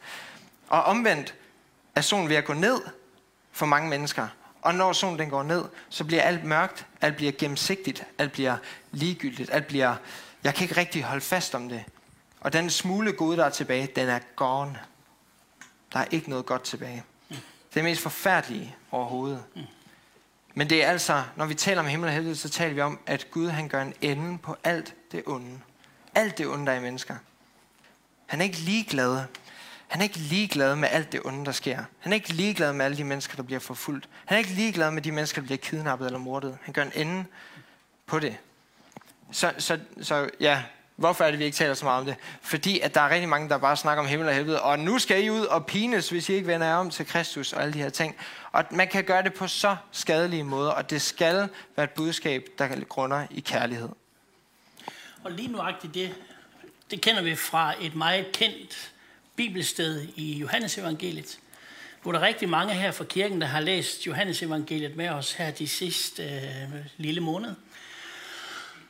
[0.69, 1.35] Og omvendt
[1.95, 2.81] er solen ved at gå ned
[3.53, 4.29] for mange mennesker.
[4.69, 8.57] Og når solen den går ned, så bliver alt mørkt, alt bliver gennemsigtigt, alt bliver
[8.93, 9.97] ligegyldigt, alt bliver...
[10.45, 11.85] Jeg kan ikke rigtig holde fast om det.
[12.41, 14.79] Og den smule gode, der er tilbage, den er gone.
[15.93, 17.05] Der er ikke noget godt tilbage.
[17.75, 19.45] Det er mest forfærdelige overhovedet.
[20.55, 22.99] Men det er altså, når vi taler om himmel og helvede, så taler vi om,
[23.07, 25.61] at Gud han gør en ende på alt det onde.
[26.15, 27.17] Alt det onde, der er i mennesker.
[28.27, 29.25] Han er ikke ligeglad
[29.89, 31.85] han er ikke ligeglad med alt det onde, der sker.
[31.99, 34.09] Han er ikke ligeglad med alle de mennesker, der bliver forfulgt.
[34.25, 36.59] Han er ikke ligeglad med de mennesker, der bliver kidnappet eller mordet.
[36.63, 37.25] Han gør en ende
[38.07, 38.37] på det.
[39.33, 40.63] Så, så, så ja,
[40.97, 42.17] hvorfor er det, vi ikke taler så meget om det?
[42.43, 44.99] Fordi at der er rigtig mange, der bare snakker om himmel og helvede, og nu
[44.99, 47.75] skal I ud og pines, hvis I ikke vender jer om til Kristus og alle
[47.75, 48.17] de her ting.
[48.53, 52.47] Og man kan gøre det på så skadelige måder, og det skal være et budskab,
[52.59, 53.89] der grunder i kærlighed.
[55.25, 56.15] Og lige nuagtigt det,
[56.91, 58.93] det kender vi fra et meget kendt
[59.39, 61.39] bibelsted i Johannes evangeliet.
[62.05, 65.51] der er rigtig mange her fra kirken, der har læst Johannes evangeliet med os her
[65.51, 67.55] de sidste øh, lille måned.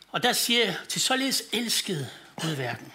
[0.09, 2.93] Og der siger jeg, til således elskede Gud verden,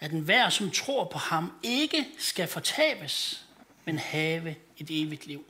[0.00, 3.44] at enhver, som tror på ham, ikke skal fortabes,
[3.84, 5.44] men have et evigt liv.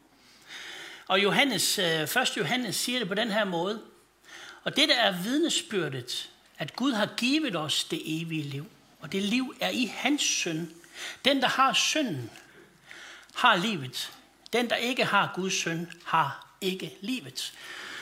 [1.07, 2.09] Og Johannes, øh, 1.
[2.37, 3.83] Johannes siger det på den her måde.
[4.65, 8.67] Og det der er vidnesbyrdet, at Gud har givet os det evige liv.
[9.01, 10.71] Og det liv er i hans søn.
[11.25, 12.31] Den, der har synden,
[13.35, 14.13] har livet.
[14.53, 17.53] Den, der ikke har Guds søn, har ikke livet.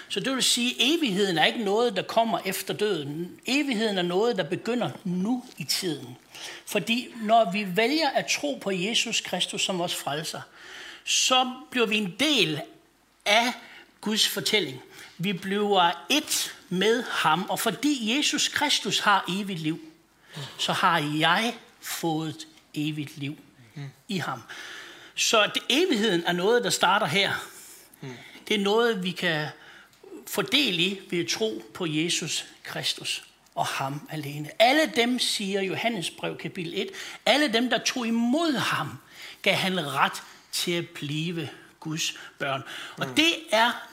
[0.09, 3.41] Så det vil sige, at evigheden er ikke noget, der kommer efter døden.
[3.47, 6.17] Evigheden er noget, der begynder nu i tiden.
[6.67, 10.41] Fordi når vi vælger at tro på Jesus Kristus som vores frelser,
[11.05, 12.61] så bliver vi en del
[13.27, 13.53] af
[14.01, 14.83] Guds fortælling.
[15.19, 19.81] Vi bliver et med ham, og fordi Jesus Kristus har evigt liv,
[20.59, 23.39] så har jeg fået evigt liv
[24.09, 24.43] i ham.
[25.15, 27.33] Så det, evigheden er noget, der starter her.
[28.49, 29.47] Det er noget, vi kan
[30.27, 34.63] få del i ved at tro på Jesus Kristus og ham alene.
[34.63, 36.89] Alle dem, siger Johannes brev kapitel 1,
[37.27, 38.99] alle dem, der tog imod ham,
[39.43, 41.49] gav han ret til at blive
[41.81, 42.63] Guds børn.
[42.97, 43.15] Og mm.
[43.15, 43.89] det er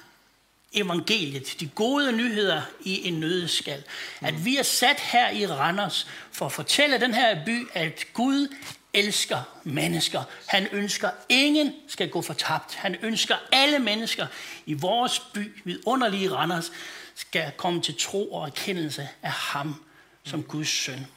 [0.74, 3.84] evangeliet, de gode nyheder i en nødeskal.
[4.22, 8.56] At vi er sat her i Randers for at fortælle den her by, at Gud
[8.94, 10.24] elsker mennesker.
[10.46, 12.76] Han ønsker, ingen skal gå fortabt.
[12.76, 14.28] Han ønsker, alle mennesker
[14.66, 16.72] i vores by, vidunderlige Randers,
[17.16, 19.84] skal komme til tro og erkendelse af ham
[20.24, 21.08] som Guds søn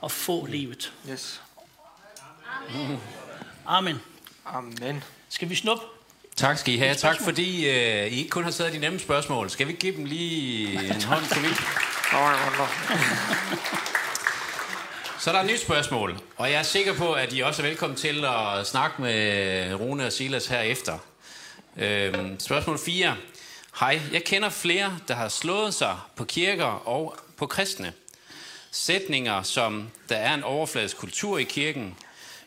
[0.00, 0.92] og få livet.
[1.10, 1.42] Yes.
[3.66, 4.00] Amen.
[4.44, 5.04] Amen.
[5.28, 5.95] Skal vi snuppe?
[6.36, 6.94] Tak skal I have.
[6.94, 9.50] Tak fordi uh, I ikke kun har taget de nemme spørgsmål.
[9.50, 11.44] Skal vi give dem lige en hånd til?
[15.20, 17.66] Så der er et nyt spørgsmål, og jeg er sikker på, at I også er
[17.66, 20.98] velkommen til at snakke med Rune og Silas herefter.
[21.76, 23.16] Øhm, spørgsmål 4.
[23.80, 27.92] Hej, jeg kender flere, der har slået sig på kirker og på kristne.
[28.70, 31.96] Sætninger som, der er en overfladisk kultur i kirken,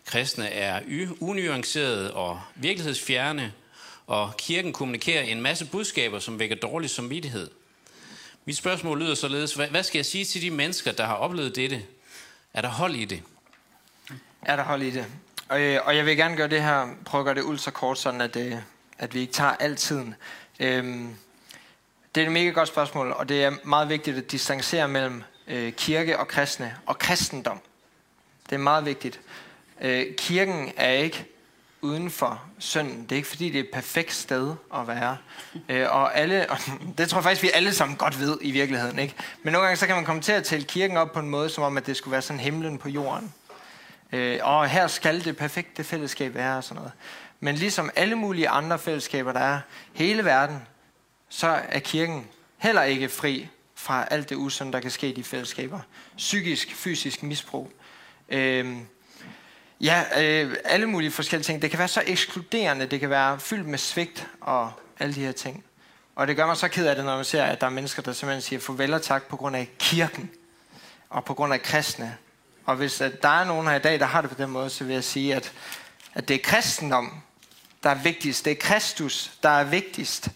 [0.06, 0.82] kristne er
[1.19, 3.54] unuancerede og virkelighedsfjerne,
[4.09, 7.51] og kirken kommunikerer en masse budskaber, som vækker dårlig samvittighed.
[8.45, 11.83] Mit spørgsmål lyder således, hvad skal jeg sige til de mennesker, der har oplevet dette?
[12.53, 13.23] Er der hold i det?
[14.41, 15.05] Er der hold i det?
[15.49, 17.99] Og, øh, og jeg vil gerne gøre det her, prøve at gøre det ultra kort,
[17.99, 18.55] sådan at, øh,
[18.97, 20.15] at vi ikke tager al tiden.
[20.59, 21.15] Øhm,
[22.15, 25.73] det er et mega godt spørgsmål, og det er meget vigtigt at distancere mellem øh,
[25.73, 27.59] kirke og kristne og kristendom.
[28.49, 29.19] Det er meget vigtigt.
[29.81, 31.25] Øh, kirken er ikke
[31.81, 33.03] uden for synden.
[33.03, 35.17] Det er ikke fordi, det er et perfekt sted at være.
[35.69, 36.57] Øh, og alle, og
[36.97, 38.99] det tror jeg faktisk, vi alle sammen godt ved i virkeligheden.
[38.99, 39.15] Ikke?
[39.43, 41.49] Men nogle gange så kan man komme til at tælle kirken op på en måde,
[41.49, 43.33] som om, at det skulle være sådan himlen på jorden.
[44.11, 46.91] Øh, og her skal det perfekte fællesskab være og sådan noget.
[47.39, 49.59] Men ligesom alle mulige andre fællesskaber, der er
[49.93, 50.61] hele verden,
[51.29, 55.23] så er kirken heller ikke fri fra alt det usunde, der kan ske i de
[55.23, 55.79] fællesskaber.
[56.17, 57.71] Psykisk, fysisk misbrug.
[58.29, 58.77] Øh,
[59.81, 61.61] Ja, øh, alle mulige forskellige ting.
[61.61, 65.31] Det kan være så ekskluderende, det kan være fyldt med svigt og alle de her
[65.31, 65.63] ting.
[66.15, 68.01] Og det gør mig så ked af det, når man ser, at der er mennesker,
[68.01, 70.29] der simpelthen siger farvel og tak på grund af kirken
[71.09, 72.17] og på grund af kristne.
[72.65, 74.69] Og hvis at der er nogen her i dag, der har det på den måde,
[74.69, 75.51] så vil jeg sige, at,
[76.13, 77.21] at det er kristendom,
[77.83, 78.45] der er vigtigst.
[78.45, 80.29] Det er Kristus, der er vigtigst.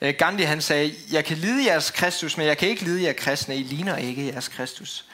[0.00, 0.12] Mm.
[0.18, 3.56] Gandhi han sagde, jeg kan lide jeres Kristus, men jeg kan ikke lide jer kristne.
[3.56, 5.04] I ligner ikke jeres Kristus.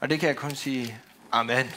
[0.00, 0.98] Og det kan jeg kun sige,
[1.32, 1.72] amen.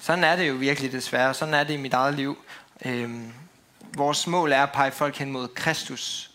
[0.00, 1.34] Sådan er det jo virkelig desværre.
[1.34, 2.38] Sådan er det i mit eget liv.
[2.84, 3.32] Øhm,
[3.96, 6.30] vores mål er at pege folk hen mod Kristus.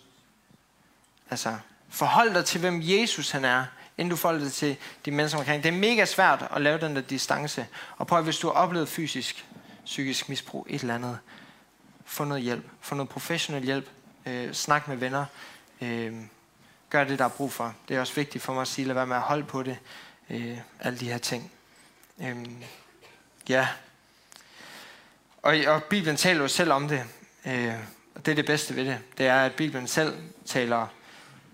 [1.30, 1.58] Altså,
[1.90, 3.66] forhold dig til, hvem Jesus han er,
[3.98, 5.64] inden du forholder dig til de mennesker omkring.
[5.64, 7.68] Det er mega svært at lave den der distance.
[7.98, 9.46] Og prøv at, hvis du har oplevet fysisk,
[9.86, 11.20] psykisk misbrug, et eller andet,
[12.06, 12.66] få noget hjælp.
[12.82, 13.90] Få noget professionel hjælp.
[14.26, 15.26] Øh, snak med venner.
[15.82, 16.14] Øh,
[16.90, 17.74] gør det, der er brug for.
[17.88, 19.78] Det er også vigtigt for mig at sige, lad være med at holde på det.
[20.30, 21.52] Øh, alle de her ting.
[22.22, 22.64] Øhm,
[23.50, 23.68] ja.
[25.42, 27.04] Og, og Bibelen taler jo selv om det.
[27.46, 27.74] Øh,
[28.16, 29.00] og det er det bedste ved det.
[29.18, 30.88] Det er, at Bibelen selv taler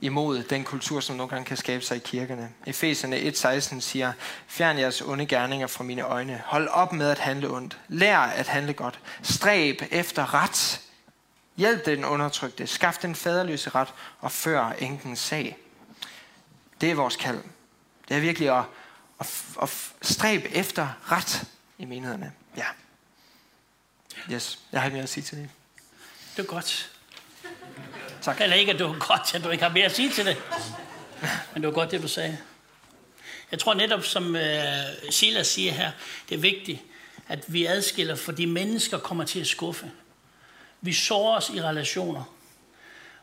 [0.01, 2.49] imod den kultur, som nogle gange kan skabe sig i kirkerne.
[2.67, 4.13] Efeserne 1.16 siger,
[4.47, 6.41] Fjern jeres onde gerninger fra mine øjne.
[6.45, 7.77] Hold op med at handle ondt.
[7.87, 8.99] Lær at handle godt.
[9.21, 10.81] Stræb efter ret.
[11.57, 12.67] Hjælp den undertrykte.
[12.67, 15.57] Skaf den faderløse ret og før enkens sag.
[16.81, 17.39] Det er vores kald.
[18.07, 18.63] Det er virkelig at
[19.23, 19.69] og, og
[20.01, 21.43] stræb efter ret
[21.77, 22.31] i menighederne.
[22.57, 22.65] Ja.
[24.31, 25.49] Yes, jeg har ikke mere at sige til det.
[26.37, 26.91] Det er godt.
[28.21, 28.41] Tak.
[28.41, 30.37] Eller ikke, at det var godt, at du ikke har mere at sige til det.
[31.53, 32.37] Men det var godt, det du sagde.
[33.51, 34.41] Jeg tror netop, som uh,
[35.09, 35.91] Silas siger her,
[36.29, 36.81] det er vigtigt,
[37.27, 39.91] at vi adskiller, fordi mennesker kommer til at skuffe.
[40.81, 42.23] Vi sårer os i relationer,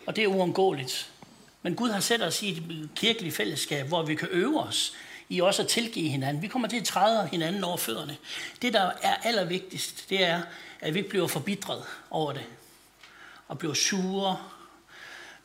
[0.07, 1.11] og det er uundgåeligt.
[1.63, 4.93] Men Gud har sat os i et kirkeligt fællesskab, hvor vi kan øve os
[5.31, 6.43] i også at tilgive hinanden.
[6.43, 8.17] Vi kommer til at træde hinanden over fødderne.
[8.63, 10.43] Det, der er allervigtigst, det er,
[10.81, 12.45] at vi ikke bliver forbitret over det,
[13.49, 14.39] og bliver sure,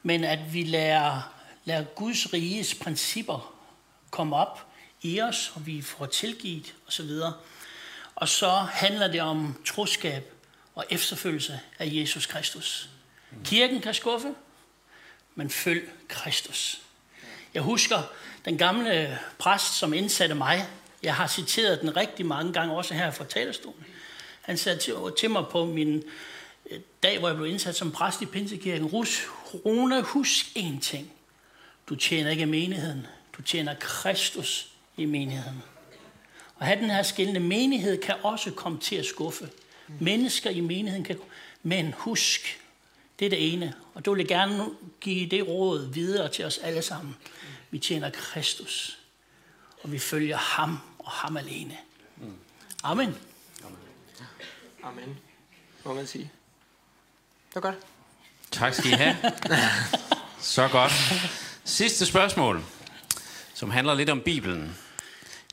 [0.03, 1.33] men at vi lærer,
[1.65, 3.55] lærer Guds riges principper
[4.11, 4.67] komme op
[5.01, 7.09] i os, og vi får tilgivet osv.
[8.15, 10.33] Og så handler det om troskab
[10.75, 12.89] og efterfølgelse af Jesus Kristus.
[13.43, 14.35] Kirken kan skuffe,
[15.35, 16.84] men følg Kristus.
[17.55, 18.01] Jeg husker
[18.45, 20.67] den gamle præst, som indsatte mig.
[21.03, 23.85] Jeg har citeret den rigtig mange gange, også her fra talerstolen.
[24.41, 26.03] Han sagde til, til mig på min
[26.71, 29.27] øh, dag, hvor jeg blev indsat som præst i Pinsekirken, Rus,
[29.65, 31.11] Rune, husk én ting.
[31.89, 35.63] Du tjener ikke menigheden, du tjener Kristus i menigheden.
[36.55, 39.49] Og have den her skillende menighed kan også komme til at skuffe.
[39.99, 41.17] Mennesker i menigheden kan
[41.63, 42.59] men husk,
[43.19, 43.73] det er det ene.
[43.93, 44.69] Og du vil jeg gerne
[45.01, 47.15] give det råd videre til os alle sammen.
[47.71, 48.99] Vi tjener Kristus,
[49.83, 51.77] og vi følger ham og ham alene.
[52.83, 53.15] Amen.
[54.83, 55.17] Amen.
[55.85, 56.31] Må man sige.
[57.53, 57.75] Det var godt.
[58.51, 59.15] Tak skal I have.
[60.39, 60.91] Så godt.
[61.63, 62.63] Sidste spørgsmål,
[63.53, 64.77] som handler lidt om Bibelen.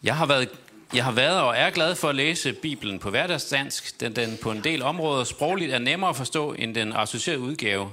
[0.03, 0.49] Jeg har været
[0.95, 4.51] jeg har været og er glad for at læse Bibelen på hverdagsdansk, den, den på
[4.51, 7.93] en del områder sprogligt er nemmere at forstå end den associerede udgave,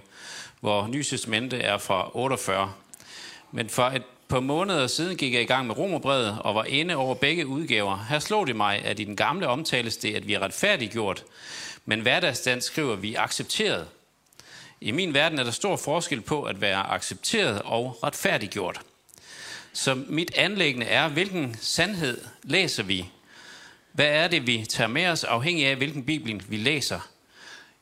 [0.59, 2.73] hvor Nysestamente er fra 48.
[3.51, 6.95] Men for et par måneder siden gik jeg i gang med Romerbrevet og var inde
[6.95, 8.05] over begge udgaver.
[8.09, 11.23] Her slog det mig, at i den gamle omtales det, at vi er retfærdiggjort,
[11.85, 13.87] men hverdagsdansk skriver vi accepteret.
[14.81, 18.81] I min verden er der stor forskel på at være accepteret og retfærdiggjort.
[19.73, 23.09] Så mit anlæggende er, hvilken sandhed læser vi?
[23.91, 27.09] Hvad er det, vi tager med os, afhængig af, hvilken bibel vi læser?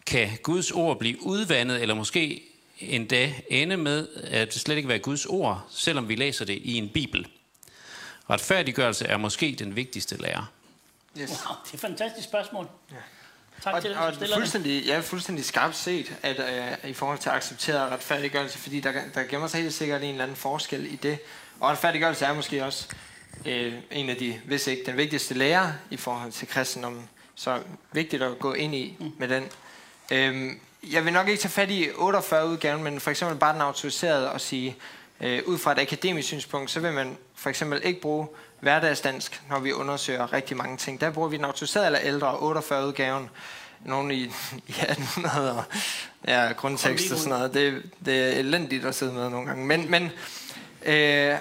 [0.05, 2.43] Kan Guds ord blive udvandet, eller måske
[2.79, 6.73] endda ende med, at det slet ikke være Guds ord, selvom vi læser det i
[6.73, 7.27] en bibel?
[8.29, 10.51] Retfærdiggørelse er måske den vigtigste lærer.
[11.21, 11.29] Yes.
[11.29, 12.67] Wow, det er et fantastisk spørgsmål.
[12.91, 12.95] Ja.
[13.63, 16.39] Tak og, til og fuldstændig, ja, fuldstændig skarpt set, at
[16.83, 20.23] uh, i forhold til accepteret retfærdiggørelse, fordi der, der gemmer sig helt sikkert en eller
[20.23, 21.19] anden forskel i det.
[21.59, 22.87] Og retfærdiggørelse er måske også
[23.45, 27.01] øh, en af de, hvis ikke den vigtigste lærer i forhold til kristendom.
[27.35, 27.59] Så
[27.91, 29.43] vigtigt at gå ind i med den.
[30.11, 30.59] Øhm,
[30.91, 34.31] jeg vil nok ikke tage fat i 48 udgaven, men for eksempel bare den autoriserede
[34.31, 34.75] og sige,
[35.21, 38.27] øh, ud fra et akademisk synspunkt, så vil man for eksempel ikke bruge
[38.59, 41.01] hverdagsdansk, når vi undersøger rigtig mange ting.
[41.01, 43.29] Der bruger vi den autoriserede eller ældre 48 udgaven.
[43.85, 44.23] Nogle i,
[44.67, 45.63] i 1800 og
[46.27, 47.53] ja, grundtekst og sådan noget.
[47.53, 49.65] Det, det er elendigt at sidde med nogle gange.
[49.65, 50.11] Men, men
[50.85, 51.35] øh,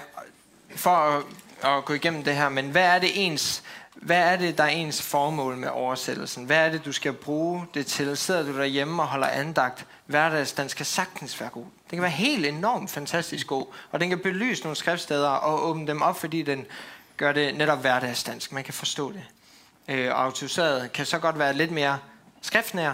[0.75, 1.23] for at,
[1.63, 3.63] at gå igennem det her, men hvad er det ens
[4.01, 6.45] hvad er det, der er ens formål med oversættelsen?
[6.45, 8.17] Hvad er det, du skal bruge det til?
[8.17, 9.85] Sidder du derhjemme og holder andagt?
[10.05, 11.63] Hverdags, den skal sagtens være god.
[11.63, 15.87] Den kan være helt enormt fantastisk god, og den kan belyse nogle skriftsteder og åbne
[15.87, 16.65] dem op, fordi den
[17.17, 18.51] gør det netop hverdagsdansk.
[18.51, 19.23] Man kan forstå det.
[19.87, 21.99] Øh, og autoriseret kan så godt være lidt mere
[22.41, 22.93] skriftnær,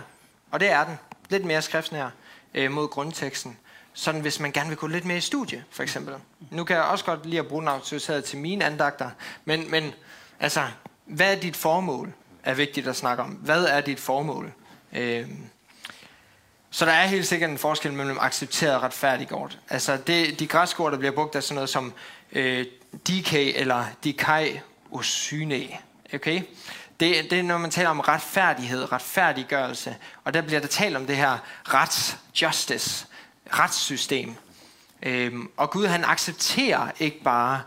[0.52, 1.00] og det er den.
[1.30, 2.10] Lidt mere skriftnær
[2.54, 3.58] øh, mod grundteksten
[3.94, 6.16] sådan hvis man gerne vil gå lidt mere i studie, for eksempel.
[6.52, 9.10] Nu kan jeg også godt lide at bruge den autoriseret til mine andagter,
[9.46, 9.94] men, men
[10.40, 10.68] altså,
[11.06, 13.30] hvad er dit formål, er vigtigt at snakke om.
[13.30, 14.54] Hvad er dit formål?
[14.94, 15.28] Øh,
[16.72, 19.60] så der er helt sikkert en forskel mellem accepteret og retfærdiggjort.
[19.70, 21.94] Altså, det, de græske ord, der bliver brugt, er sådan noget som
[22.32, 22.66] øh,
[23.08, 24.60] DK eller dikai
[24.92, 25.68] osyne.
[26.14, 26.42] Okay?
[27.00, 31.06] Det, det er, når man taler om retfærdighed, retfærdiggørelse, og der bliver der talt om
[31.06, 33.08] det her rets, justice,
[33.52, 34.36] retssystem.
[35.04, 37.62] Øhm, og Gud han accepterer ikke bare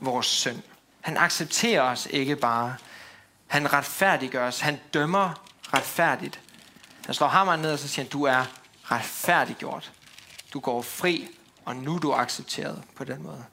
[0.00, 0.62] vores synd.
[1.00, 2.76] Han accepterer os ikke bare.
[3.46, 4.60] Han retfærdiggør os.
[4.60, 6.40] Han dømmer retfærdigt.
[7.06, 8.44] Han slår hammeren ned og så siger han, du er
[8.84, 9.92] retfærdiggjort.
[10.52, 11.28] Du går fri,
[11.64, 13.44] og nu er du accepteret på den måde.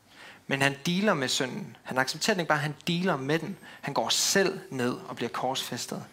[0.47, 1.77] Men han dealer med synden.
[1.84, 3.57] Han accepterer den ikke bare, han dealer med den.
[3.82, 6.03] Han går selv ned og bliver korsfæstet.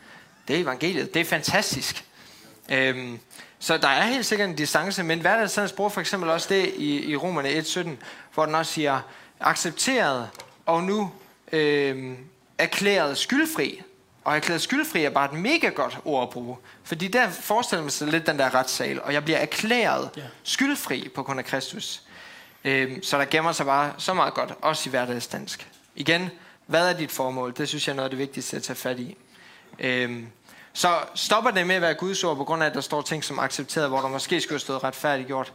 [0.49, 1.15] Det er evangeliet.
[1.15, 2.05] Det er fantastisk.
[2.73, 3.19] Øhm,
[3.59, 7.11] så der er helt sikkert en distance, men hverdagssands bruger for eksempel også det i,
[7.11, 7.89] i Romerne 1.17,
[8.35, 9.01] hvor den også siger,
[9.41, 10.29] accepteret
[10.67, 11.13] og nu
[11.53, 12.17] øhm,
[12.59, 13.83] erklæret skyldfri.
[14.25, 16.57] Og erklæret skyldfri er bare et mega godt ord at bruge.
[16.85, 20.29] Fordi der forestiller man sig lidt den der retssal, og jeg bliver erklæret yeah.
[20.43, 22.03] skyldfri på grund af Kristus.
[22.65, 25.69] Øhm, så der gemmer sig bare så meget godt, også i hverdagsdansk.
[25.97, 26.31] Igen,
[26.67, 27.55] hvad er dit formål?
[27.57, 29.17] Det synes jeg er noget af det vigtigste at tage fat i.
[29.79, 30.27] Øhm,
[30.77, 33.25] så stopper det med at være Guds ord, på grund af, at der står ting
[33.25, 35.53] som accepteret, hvor der måske skulle have stået retfærdiggjort.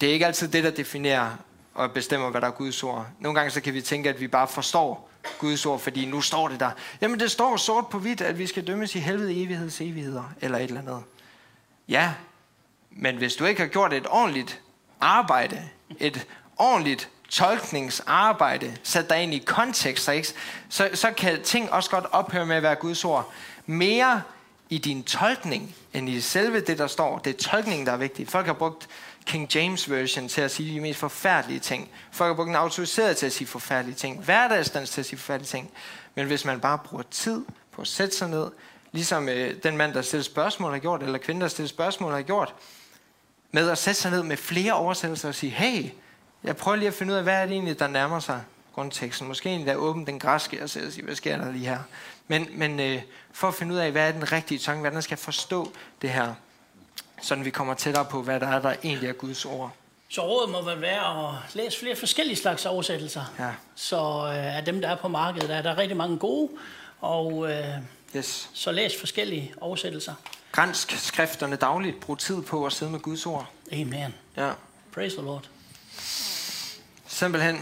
[0.00, 1.30] Det er ikke altid det, der definerer
[1.74, 3.06] og bestemmer, hvad der er Guds ord.
[3.20, 6.48] Nogle gange så kan vi tænke, at vi bare forstår Guds ord, fordi nu står
[6.48, 6.70] det der.
[7.00, 10.58] Jamen det står sort på hvidt, at vi skal dømmes i helvede evigheds evigheder, eller
[10.58, 11.02] et eller andet.
[11.88, 12.12] Ja,
[12.90, 14.60] men hvis du ikke har gjort et ordentligt
[15.00, 15.62] arbejde,
[15.98, 16.26] et
[16.56, 20.28] ordentligt tolkningsarbejde, sat dig ind i kontekst, ikke?
[20.68, 23.32] Så, så kan ting også godt ophøre med at være Guds ord.
[23.70, 24.22] Mere
[24.68, 27.18] i din tolkning, end i selve det, der står.
[27.18, 28.28] Det er tolkningen, der er vigtig.
[28.28, 28.88] Folk har brugt
[29.26, 31.90] King James Version til at sige de mest forfærdelige ting.
[32.12, 34.24] Folk har brugt en autoriseret til at sige forfærdelige ting.
[34.24, 35.70] Hverdagsdans til at sige forfærdelige ting.
[36.14, 38.50] Men hvis man bare bruger tid på at sætte sig ned,
[38.92, 42.22] ligesom øh, den mand, der stiller spørgsmål har gjort, eller kvinden, der stiller spørgsmål har
[42.22, 42.54] gjort,
[43.52, 45.90] med at sætte sig ned med flere oversættelser og sige, hey,
[46.44, 48.42] jeg prøver lige at finde ud af, hvad er det egentlig, der nærmer sig
[48.74, 49.28] grundteksten.
[49.28, 51.78] Måske endda åbne den græske og sige, hvad sker der lige her?
[52.28, 53.02] Men, men øh,
[53.32, 55.72] for at finde ud af, hvad er den rigtige tanke, hvordan skal forstå
[56.02, 56.34] det her,
[57.22, 59.70] sådan vi kommer tættere på, hvad der er, der egentlig er Guds ord.
[60.08, 63.32] Så rådet må vel være at læse flere forskellige slags oversættelser.
[63.38, 63.50] Ja.
[63.74, 66.50] Så øh, af dem, der er på markedet, der er der rigtig mange gode,
[67.00, 67.64] og øh,
[68.16, 68.50] Yes.
[68.54, 70.14] så læs forskellige oversættelser.
[70.52, 72.00] Gransk skrifterne dagligt.
[72.00, 73.46] Brug tid på at sidde med Guds ord.
[73.72, 74.14] Amen.
[74.36, 74.50] Ja.
[74.94, 75.44] Praise the Lord.
[77.06, 77.58] Simpelthen.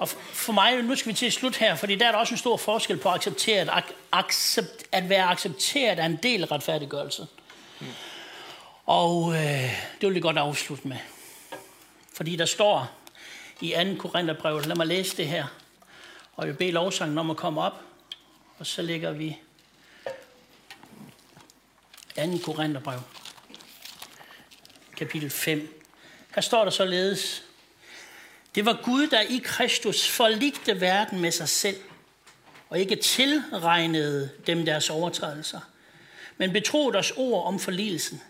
[0.00, 2.34] Og for mig, nu skal vi til at slutte her, fordi der er der også
[2.34, 6.42] en stor forskel på at acceptere, at, ac- accept, at være accepteret er en del
[6.42, 7.26] af retfærdiggørelse.
[7.80, 7.86] Mm.
[8.86, 9.40] Og øh,
[10.00, 10.96] det vil jeg godt afslutte med.
[12.14, 12.90] Fordi der står
[13.60, 14.08] i 2.
[14.08, 15.46] Korintherbrev, lad mig læse det her,
[16.36, 17.80] og jeg beder lovsangen om at komme op,
[18.58, 19.36] og så lægger vi
[22.16, 22.22] 2.
[22.44, 23.00] Korintherbrev,
[24.96, 25.82] kapitel 5.
[26.34, 27.42] Her står der således,
[28.54, 31.76] det var Gud, der i Kristus forligte verden med sig selv,
[32.68, 35.60] og ikke tilregnede dem deres overtrædelser,
[36.36, 38.20] men betroede os ord om forligelsen.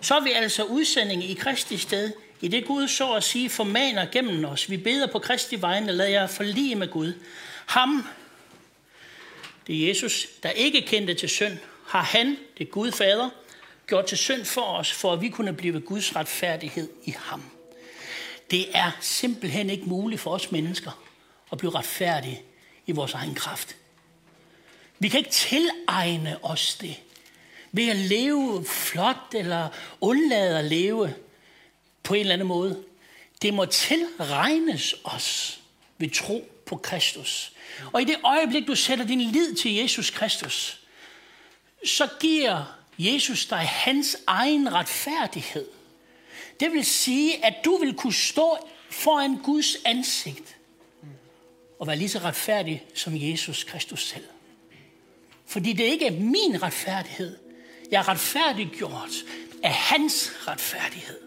[0.00, 4.06] Så er vi altså udsendinge i Kristi sted, i det Gud så at sige formaner
[4.12, 4.70] gennem os.
[4.70, 7.12] Vi beder på Kristi vegne, lad jer forlige med Gud.
[7.66, 8.08] Ham,
[9.66, 13.30] det er Jesus, der ikke kendte til synd, har han, det er Gud fader,
[13.86, 17.42] gjort til synd for os, for at vi kunne blive Guds retfærdighed i ham.
[18.52, 21.02] Det er simpelthen ikke muligt for os mennesker
[21.52, 22.42] at blive retfærdige
[22.86, 23.76] i vores egen kraft.
[24.98, 26.96] Vi kan ikke tilegne os det
[27.72, 29.68] ved at leve flot eller
[30.00, 31.14] undlade at leve
[32.02, 32.84] på en eller anden måde.
[33.42, 35.60] Det må tilregnes os
[35.98, 37.52] ved tro på Kristus.
[37.92, 40.80] Og i det øjeblik, du sætter din lid til Jesus Kristus,
[41.86, 45.66] så giver Jesus dig hans egen retfærdighed.
[46.62, 48.56] Det vil sige, at du vil kunne stå
[48.90, 50.56] foran Guds ansigt
[51.78, 54.24] og være lige så retfærdig som Jesus Kristus selv.
[55.46, 57.38] Fordi det ikke er min retfærdighed.
[57.90, 59.10] Jeg er retfærdiggjort
[59.62, 61.20] af hans retfærdighed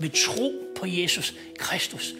[0.00, 2.14] ved tro på Jesus Kristus.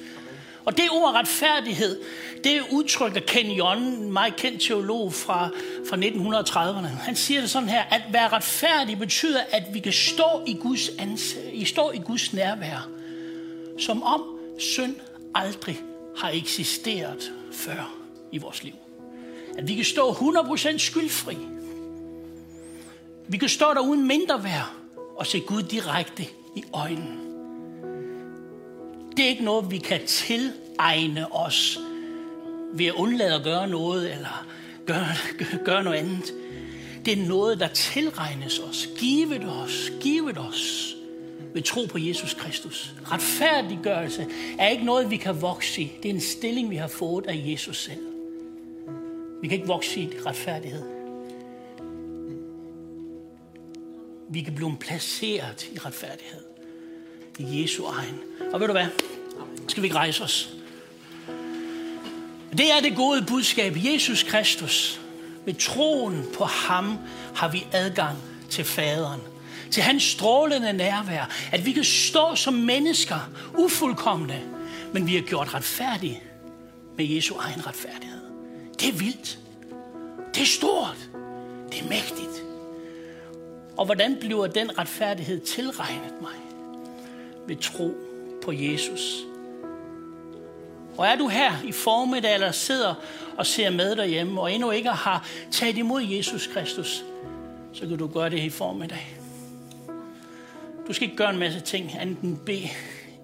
[0.65, 2.01] Og det ord retfærdighed,
[2.45, 5.49] det udtrykker Ken Jon, en meget kendt teolog fra,
[5.89, 6.87] fra 1930'erne.
[6.87, 10.89] Han siger det sådan her, at være retfærdig betyder, at vi kan stå i Guds,
[10.89, 12.89] ans- stå i Guds nærvær,
[13.79, 14.23] som om
[14.59, 14.97] synd
[15.35, 15.81] aldrig
[16.17, 17.95] har eksisteret før
[18.33, 18.75] i vores liv.
[19.59, 21.37] At vi kan stå 100% skyldfri.
[23.29, 24.73] Vi kan stå der uden mindre værd
[25.17, 26.23] og se Gud direkte
[26.57, 27.30] i øjnene.
[29.17, 31.79] Det er ikke noget, vi kan tilegne os
[32.73, 34.47] ved at undlade at gøre noget eller
[34.87, 35.07] gøre,
[35.65, 36.35] gøre noget andet.
[37.05, 40.97] Det er noget, der tilregnes os, givet os, givet os
[41.55, 42.95] ved tro på Jesus Kristus.
[43.13, 44.27] Retfærdiggørelse
[44.59, 45.93] er ikke noget, vi kan vokse i.
[46.03, 48.01] Det er en stilling, vi har fået af Jesus selv.
[49.43, 50.83] Vi kan ikke vokse i retfærdighed.
[54.29, 56.40] Vi kan blive placeret i retfærdighed.
[57.41, 58.21] I Jesu egen.
[58.53, 58.87] Og ved du hvad?
[59.69, 60.49] Skal vi ikke rejse os?
[62.53, 63.77] Det er det gode budskab.
[63.77, 65.01] Jesus Kristus.
[65.47, 66.99] Ved troen på ham
[67.35, 68.19] har vi adgang
[68.51, 69.21] til faderen.
[69.71, 71.31] Til hans strålende nærvær.
[71.53, 74.41] At vi kan stå som mennesker, ufuldkommende,
[74.93, 76.23] men vi er gjort retfærdige
[76.97, 78.21] med Jesu egen retfærdighed.
[78.81, 79.39] Det er vildt.
[80.35, 81.09] Det er stort.
[81.73, 82.45] Det er mægtigt.
[83.77, 86.50] Og hvordan bliver den retfærdighed tilregnet mig?
[87.51, 87.95] Ved tro
[88.43, 89.25] på Jesus.
[90.99, 92.95] Og er du her i formiddag, eller sidder
[93.37, 97.05] og ser med derhjemme, og endnu ikke har taget imod Jesus Kristus,
[97.73, 99.17] så kan du gøre det i formiddag.
[100.89, 102.69] Du skal ikke gøre en masse ting, enten bede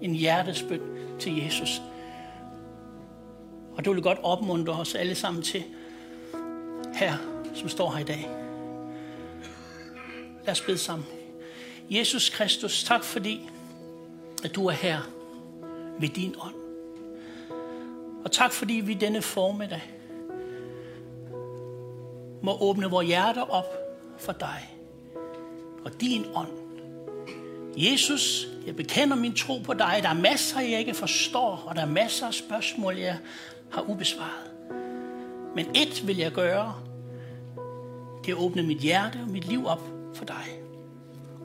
[0.03, 0.81] en hjertesbøn
[1.18, 1.83] til Jesus.
[3.77, 5.64] Og det vil godt opmuntre os alle sammen til,
[6.95, 7.16] her,
[7.55, 8.29] som står her i dag.
[10.45, 11.07] Lad os bede sammen.
[11.91, 13.49] Jesus Kristus, tak fordi,
[14.47, 14.99] at du er her
[16.01, 16.55] ved din ånd.
[18.24, 19.82] Og tak fordi vi denne formiddag
[22.42, 23.64] må åbne vores hjerter op
[24.18, 24.76] for dig
[25.84, 26.49] og din ånd.
[27.76, 29.99] Jesus, jeg bekender min tro på dig.
[30.03, 33.18] Der er masser, jeg ikke forstår, og der er masser af spørgsmål, jeg
[33.72, 34.51] har ubesvaret.
[35.55, 36.74] Men et vil jeg gøre.
[38.24, 39.82] Det er at åbne mit hjerte og mit liv op
[40.14, 40.61] for dig.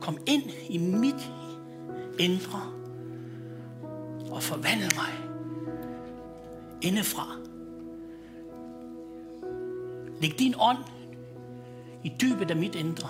[0.01, 1.31] Kom ind i mit
[2.19, 2.80] indre
[4.31, 5.31] og forvandle mig
[6.81, 7.37] indefra.
[10.21, 10.77] Læg din ånd
[12.03, 13.09] i dybet af mit indre.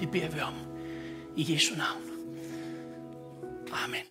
[0.00, 0.54] Det beder vi om.
[1.36, 2.02] I Jesu navn.
[3.84, 4.06] Amen.